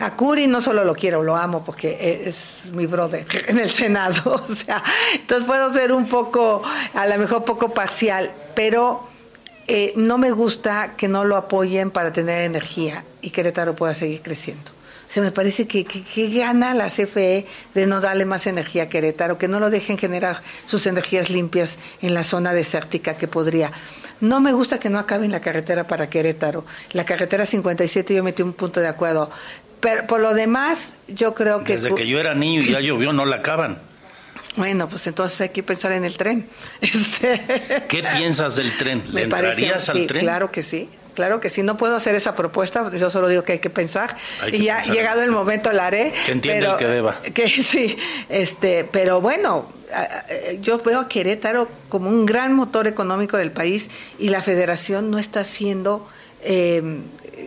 A 0.00 0.14
Curi 0.14 0.48
no 0.48 0.60
solo 0.60 0.84
lo 0.84 0.94
quiero, 0.94 1.22
lo 1.22 1.36
amo 1.36 1.64
porque 1.64 2.24
es 2.26 2.66
mi 2.72 2.86
brother 2.86 3.24
en 3.46 3.60
el 3.60 3.70
Senado, 3.70 4.44
o 4.48 4.52
sea, 4.52 4.82
entonces 5.14 5.46
puedo 5.46 5.70
ser 5.70 5.92
un 5.92 6.08
poco, 6.08 6.62
a 6.92 7.06
lo 7.06 7.16
mejor 7.18 7.44
poco 7.44 7.72
parcial, 7.72 8.32
pero 8.56 9.08
eh, 9.68 9.92
no 9.94 10.18
me 10.18 10.32
gusta 10.32 10.94
que 10.96 11.06
no 11.06 11.24
lo 11.24 11.36
apoyen 11.36 11.92
para 11.92 12.12
tener 12.12 12.42
energía 12.42 13.04
y 13.22 13.30
Querétaro 13.30 13.76
pueda 13.76 13.94
seguir 13.94 14.22
creciendo. 14.22 14.75
O 15.08 15.12
sea, 15.12 15.22
me 15.22 15.30
parece 15.30 15.66
que, 15.66 15.84
que, 15.84 16.02
que, 16.02 16.28
gana 16.30 16.74
la 16.74 16.88
CFE 16.88 17.46
de 17.74 17.86
no 17.86 18.00
darle 18.00 18.24
más 18.24 18.46
energía 18.46 18.84
a 18.84 18.88
Querétaro, 18.88 19.38
que 19.38 19.48
no 19.48 19.60
lo 19.60 19.70
dejen 19.70 19.98
generar 19.98 20.42
sus 20.66 20.86
energías 20.86 21.30
limpias 21.30 21.78
en 22.02 22.12
la 22.12 22.24
zona 22.24 22.52
desértica 22.52 23.16
que 23.16 23.28
podría. 23.28 23.70
No 24.20 24.40
me 24.40 24.52
gusta 24.52 24.78
que 24.78 24.88
no 24.88 24.98
acaben 24.98 25.30
la 25.30 25.40
carretera 25.40 25.86
para 25.86 26.08
Querétaro. 26.08 26.64
La 26.92 27.04
carretera 27.04 27.46
57 27.46 28.14
yo 28.14 28.24
metí 28.24 28.42
un 28.42 28.54
punto 28.54 28.80
de 28.80 28.88
acuerdo. 28.88 29.30
Pero 29.80 30.06
por 30.06 30.20
lo 30.20 30.34
demás, 30.34 30.94
yo 31.06 31.34
creo 31.34 31.62
que... 31.62 31.74
Desde 31.74 31.94
que 31.94 32.06
yo 32.06 32.18
era 32.18 32.34
niño 32.34 32.62
y 32.62 32.70
ya 32.72 32.80
llovió, 32.80 33.12
no 33.12 33.26
la 33.26 33.36
acaban. 33.36 33.78
Bueno, 34.56 34.88
pues 34.88 35.06
entonces 35.06 35.38
hay 35.42 35.48
que 35.50 35.62
pensar 35.62 35.92
en 35.92 36.04
el 36.04 36.16
tren. 36.16 36.48
Este... 36.80 37.84
¿Qué 37.88 38.02
piensas 38.16 38.56
del 38.56 38.74
tren? 38.76 39.02
¿Le 39.08 39.12
Me 39.12 39.22
entrarías 39.22 39.54
parece, 39.54 39.90
al 39.90 39.98
sí, 39.98 40.06
tren? 40.06 40.22
Claro 40.22 40.50
que 40.50 40.62
sí. 40.62 40.88
Claro 41.16 41.40
que 41.40 41.48
sí, 41.50 41.62
no 41.62 41.78
puedo 41.78 41.96
hacer 41.96 42.14
esa 42.14 42.36
propuesta, 42.36 42.90
yo 42.94 43.10
solo 43.10 43.26
digo 43.26 43.42
que 43.42 43.52
hay 43.52 43.58
que 43.58 43.70
pensar 43.70 44.16
Hay 44.42 44.52
que 44.52 44.58
y 44.58 44.64
ya 44.64 44.76
pensar. 44.76 44.94
llegado 44.94 45.22
el 45.22 45.30
momento 45.30 45.72
la 45.72 45.86
haré. 45.86 46.12
Que 46.26 46.32
entienda 46.32 46.60
pero, 46.60 46.72
el 46.72 46.78
que 46.78 46.86
deba. 46.86 47.20
Que 47.34 47.62
sí, 47.62 47.96
este, 48.28 48.84
pero 48.84 49.22
bueno, 49.22 49.66
yo 50.60 50.78
veo 50.80 51.00
a 51.00 51.08
Querétaro 51.08 51.68
como 51.88 52.10
un 52.10 52.26
gran 52.26 52.52
motor 52.52 52.86
económico 52.86 53.38
del 53.38 53.50
país 53.50 53.88
y 54.18 54.28
la 54.28 54.42
Federación 54.42 55.10
no 55.10 55.18
está 55.18 55.42
siendo 55.42 56.06
eh, 56.42 56.82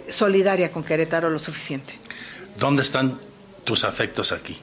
solidaria 0.10 0.72
con 0.72 0.84
Querétaro 0.84 1.30
lo 1.30 1.40
suficiente. 1.40 1.94
¿Dónde 2.58 2.82
están 2.82 3.20
tus 3.64 3.84
afectos 3.84 4.32
aquí? 4.32 4.60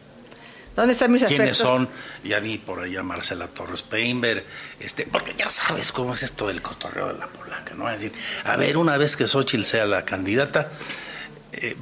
¿Dónde 0.76 0.92
están 0.92 1.10
mis 1.10 1.24
¿Quiénes 1.24 1.58
afectos? 1.58 1.66
son? 1.66 1.88
Ya 2.22 2.38
vi 2.38 2.58
por 2.58 2.80
allá 2.80 3.02
Marcela 3.02 3.48
Torres 3.48 3.82
Peinberg, 3.82 4.44
este, 4.78 5.06
porque 5.06 5.34
ya 5.34 5.48
sabes 5.48 5.90
cómo 5.90 6.12
es 6.12 6.22
esto 6.22 6.48
del 6.48 6.60
cotorreo 6.60 7.08
de 7.08 7.18
la 7.18 7.26
polaca, 7.28 7.74
¿no? 7.74 7.90
Es 7.90 8.02
decir, 8.02 8.18
a 8.44 8.56
ver, 8.56 8.76
una 8.76 8.98
vez 8.98 9.16
que 9.16 9.26
Xochitl 9.26 9.64
sea 9.64 9.86
la 9.86 10.04
candidata, 10.04 10.70
eh, 11.52 11.76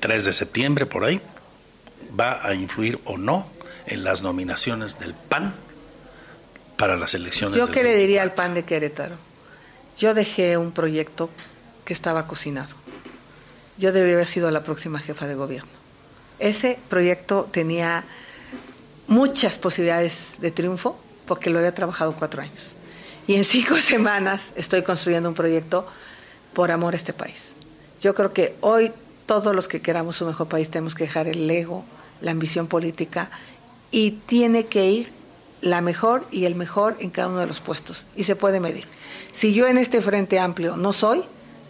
3 0.00 0.24
de 0.26 0.32
septiembre 0.34 0.84
por 0.84 1.04
ahí, 1.04 1.20
va 2.18 2.46
a 2.46 2.54
influir 2.54 3.00
o 3.06 3.16
no 3.16 3.50
en 3.86 4.04
las 4.04 4.20
nominaciones 4.20 4.98
del 4.98 5.14
PAN 5.14 5.54
para 6.76 6.98
las 6.98 7.14
elecciones. 7.14 7.56
Yo 7.56 7.70
qué 7.70 7.82
le 7.82 7.96
diría 7.96 8.20
al 8.20 8.28
24. 8.28 8.36
PAN 8.36 8.54
de 8.54 8.64
Querétaro. 8.64 9.16
Yo 9.98 10.12
dejé 10.12 10.58
un 10.58 10.72
proyecto 10.72 11.30
que 11.86 11.94
estaba 11.94 12.26
cocinado. 12.26 12.74
Yo 13.78 13.92
debería 13.92 14.16
haber 14.16 14.28
sido 14.28 14.50
la 14.50 14.62
próxima 14.62 14.98
jefa 14.98 15.26
de 15.26 15.34
gobierno. 15.34 15.70
Ese 16.38 16.78
proyecto 16.90 17.48
tenía 17.50 18.04
muchas 19.06 19.58
posibilidades 19.58 20.40
de 20.40 20.50
triunfo 20.50 20.98
porque 21.26 21.50
lo 21.50 21.58
había 21.58 21.74
trabajado 21.74 22.12
cuatro 22.12 22.42
años. 22.42 22.72
Y 23.26 23.34
en 23.34 23.44
cinco 23.44 23.76
semanas 23.78 24.52
estoy 24.56 24.82
construyendo 24.82 25.28
un 25.28 25.34
proyecto 25.34 25.86
por 26.54 26.70
amor 26.70 26.94
a 26.94 26.96
este 26.96 27.12
país. 27.12 27.48
Yo 28.00 28.14
creo 28.14 28.32
que 28.32 28.54
hoy 28.60 28.92
todos 29.26 29.54
los 29.54 29.68
que 29.68 29.80
queramos 29.80 30.20
un 30.20 30.28
mejor 30.28 30.48
país 30.48 30.70
tenemos 30.70 30.94
que 30.94 31.04
dejar 31.04 31.28
el 31.28 31.50
ego, 31.50 31.84
la 32.20 32.30
ambición 32.30 32.66
política 32.66 33.30
y 33.90 34.12
tiene 34.12 34.66
que 34.66 34.90
ir 34.90 35.12
la 35.60 35.80
mejor 35.80 36.26
y 36.30 36.44
el 36.44 36.54
mejor 36.54 36.96
en 37.00 37.10
cada 37.10 37.28
uno 37.28 37.38
de 37.38 37.46
los 37.46 37.60
puestos 37.60 38.04
y 38.14 38.24
se 38.24 38.36
puede 38.36 38.60
medir. 38.60 38.84
Si 39.32 39.52
yo 39.52 39.66
en 39.66 39.78
este 39.78 40.00
frente 40.00 40.38
amplio 40.38 40.76
no 40.76 40.92
soy, 40.92 41.22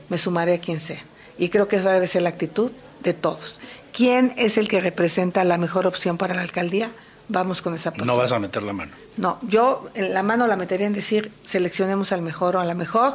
me 0.09 0.19
sumaré 0.19 0.55
a 0.55 0.61
quien 0.61 0.81
sea. 0.81 1.03
Y 1.39 1.49
creo 1.49 1.69
que 1.69 1.77
esa 1.77 1.93
debe 1.93 2.09
ser 2.09 2.23
la 2.23 2.31
actitud 2.31 2.71
de 3.03 3.15
todos. 3.15 3.59
¿Quién 3.93 4.35
es 4.37 4.59
el 4.59 4.69
que 4.69 4.81
representa 4.81 5.45
la 5.45 5.59
mejor 5.59 5.87
opción 5.87 6.19
para 6.19 6.35
la 6.35 6.43
alcaldía? 6.43 6.91
Vamos 7.29 7.63
con 7.63 7.75
esa 7.75 7.91
postura. 7.91 8.07
No 8.07 8.17
vas 8.17 8.33
a 8.33 8.39
meter 8.39 8.63
la 8.63 8.73
mano. 8.73 8.93
No, 9.17 9.39
yo 9.43 9.89
en 9.95 10.15
la 10.15 10.23
mano 10.23 10.47
la 10.47 10.57
metería 10.57 10.87
en 10.87 10.93
decir 10.93 11.31
seleccionemos 11.45 12.13
al 12.13 12.23
mejor 12.23 12.57
o 12.57 12.61
a 12.61 12.65
la 12.65 12.75
mejor 12.75 13.15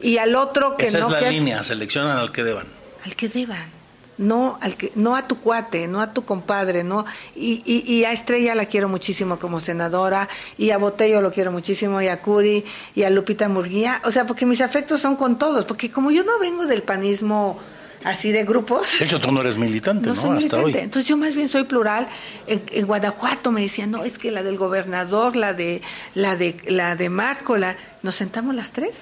y 0.00 0.18
al 0.18 0.34
otro 0.34 0.76
que 0.76 0.86
Esa 0.86 0.98
no. 0.98 1.08
Esa 1.08 1.18
es 1.18 1.24
la 1.24 1.30
línea, 1.30 1.64
seleccionan 1.64 2.18
al 2.18 2.32
que 2.32 2.44
deban. 2.44 2.66
Al 3.04 3.16
que 3.16 3.28
deban. 3.28 3.82
No, 4.18 4.58
al 4.60 4.76
que, 4.76 4.92
no 4.94 5.16
a 5.16 5.26
tu 5.26 5.38
cuate, 5.38 5.88
no 5.88 6.00
a 6.00 6.12
tu 6.12 6.24
compadre, 6.24 6.84
no. 6.84 7.06
Y, 7.34 7.62
y, 7.64 8.04
a 8.04 8.12
Estrella 8.12 8.54
la 8.54 8.66
quiero 8.66 8.88
muchísimo 8.88 9.38
como 9.38 9.58
senadora, 9.58 10.28
y 10.58 10.70
a 10.70 10.78
Botello 10.78 11.22
lo 11.22 11.32
quiero 11.32 11.50
muchísimo, 11.50 12.00
y 12.00 12.08
a 12.08 12.20
Curi, 12.20 12.64
y 12.94 13.02
a 13.04 13.10
Lupita 13.10 13.48
Murguía. 13.48 14.02
O 14.04 14.10
sea, 14.10 14.26
porque 14.26 14.44
mis 14.44 14.60
afectos 14.60 15.00
son 15.00 15.16
con 15.16 15.38
todos, 15.38 15.64
porque 15.64 15.90
como 15.90 16.10
yo 16.10 16.24
no 16.24 16.38
vengo 16.38 16.66
del 16.66 16.82
panismo 16.82 17.58
así 18.04 18.32
de 18.32 18.44
grupos. 18.44 18.98
De 18.98 19.04
hecho, 19.04 19.20
tú 19.20 19.32
no 19.32 19.40
eres 19.40 19.58
militante, 19.58 20.08
¿no? 20.08 20.16
Soy 20.16 20.30
militante. 20.30 20.80
Entonces 20.80 21.08
yo 21.08 21.16
más 21.16 21.34
bien 21.34 21.48
soy 21.48 21.64
plural. 21.64 22.08
En, 22.46 22.86
Guanajuato 22.86 23.52
me 23.52 23.62
decían, 23.62 23.90
no, 23.90 24.04
es 24.04 24.18
que 24.18 24.30
la 24.30 24.42
del 24.42 24.56
gobernador, 24.56 25.36
la 25.36 25.52
de, 25.52 25.82
la 26.14 26.36
de, 26.36 26.56
la 26.66 26.96
de 26.96 27.08
Marco, 27.08 27.56
la... 27.56 27.76
nos 28.02 28.14
sentamos 28.14 28.54
las 28.54 28.72
tres 28.72 28.98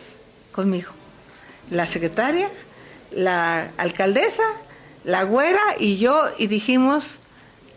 conmigo. 0.53 0.93
La 1.71 1.87
secretaria, 1.87 2.49
la 3.13 3.71
alcaldesa, 3.77 4.45
la 5.05 5.23
güera 5.25 5.61
y 5.79 5.99
yo, 5.99 6.29
y 6.39 6.47
dijimos, 6.47 7.19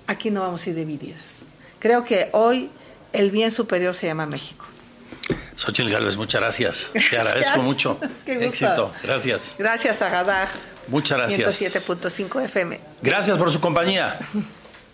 aquí 0.07 0.31
no 0.31 0.41
vamos 0.41 0.65
a 0.65 0.69
ir 0.69 0.75
divididas. 0.75 1.43
Creo 1.79 2.03
que 2.03 2.29
hoy 2.31 2.69
el 3.11 3.31
bien 3.31 3.51
superior 3.51 3.95
se 3.95 4.07
llama 4.07 4.25
México. 4.25 4.65
Xochitl 5.55 5.91
Gálvez, 5.91 6.17
muchas 6.17 6.41
gracias. 6.41 6.89
Te 6.93 7.17
agradezco 7.17 7.59
mucho. 7.59 7.99
Éxito. 8.25 8.91
Gracias. 9.03 9.55
Gracias 9.57 10.01
a. 10.01 10.47
Muchas 10.87 11.17
gracias. 11.17 11.61
107.5 11.61 12.43
FM. 12.45 12.79
Gracias 13.01 13.37
por 13.37 13.51
su 13.51 13.59
compañía. 13.59 14.17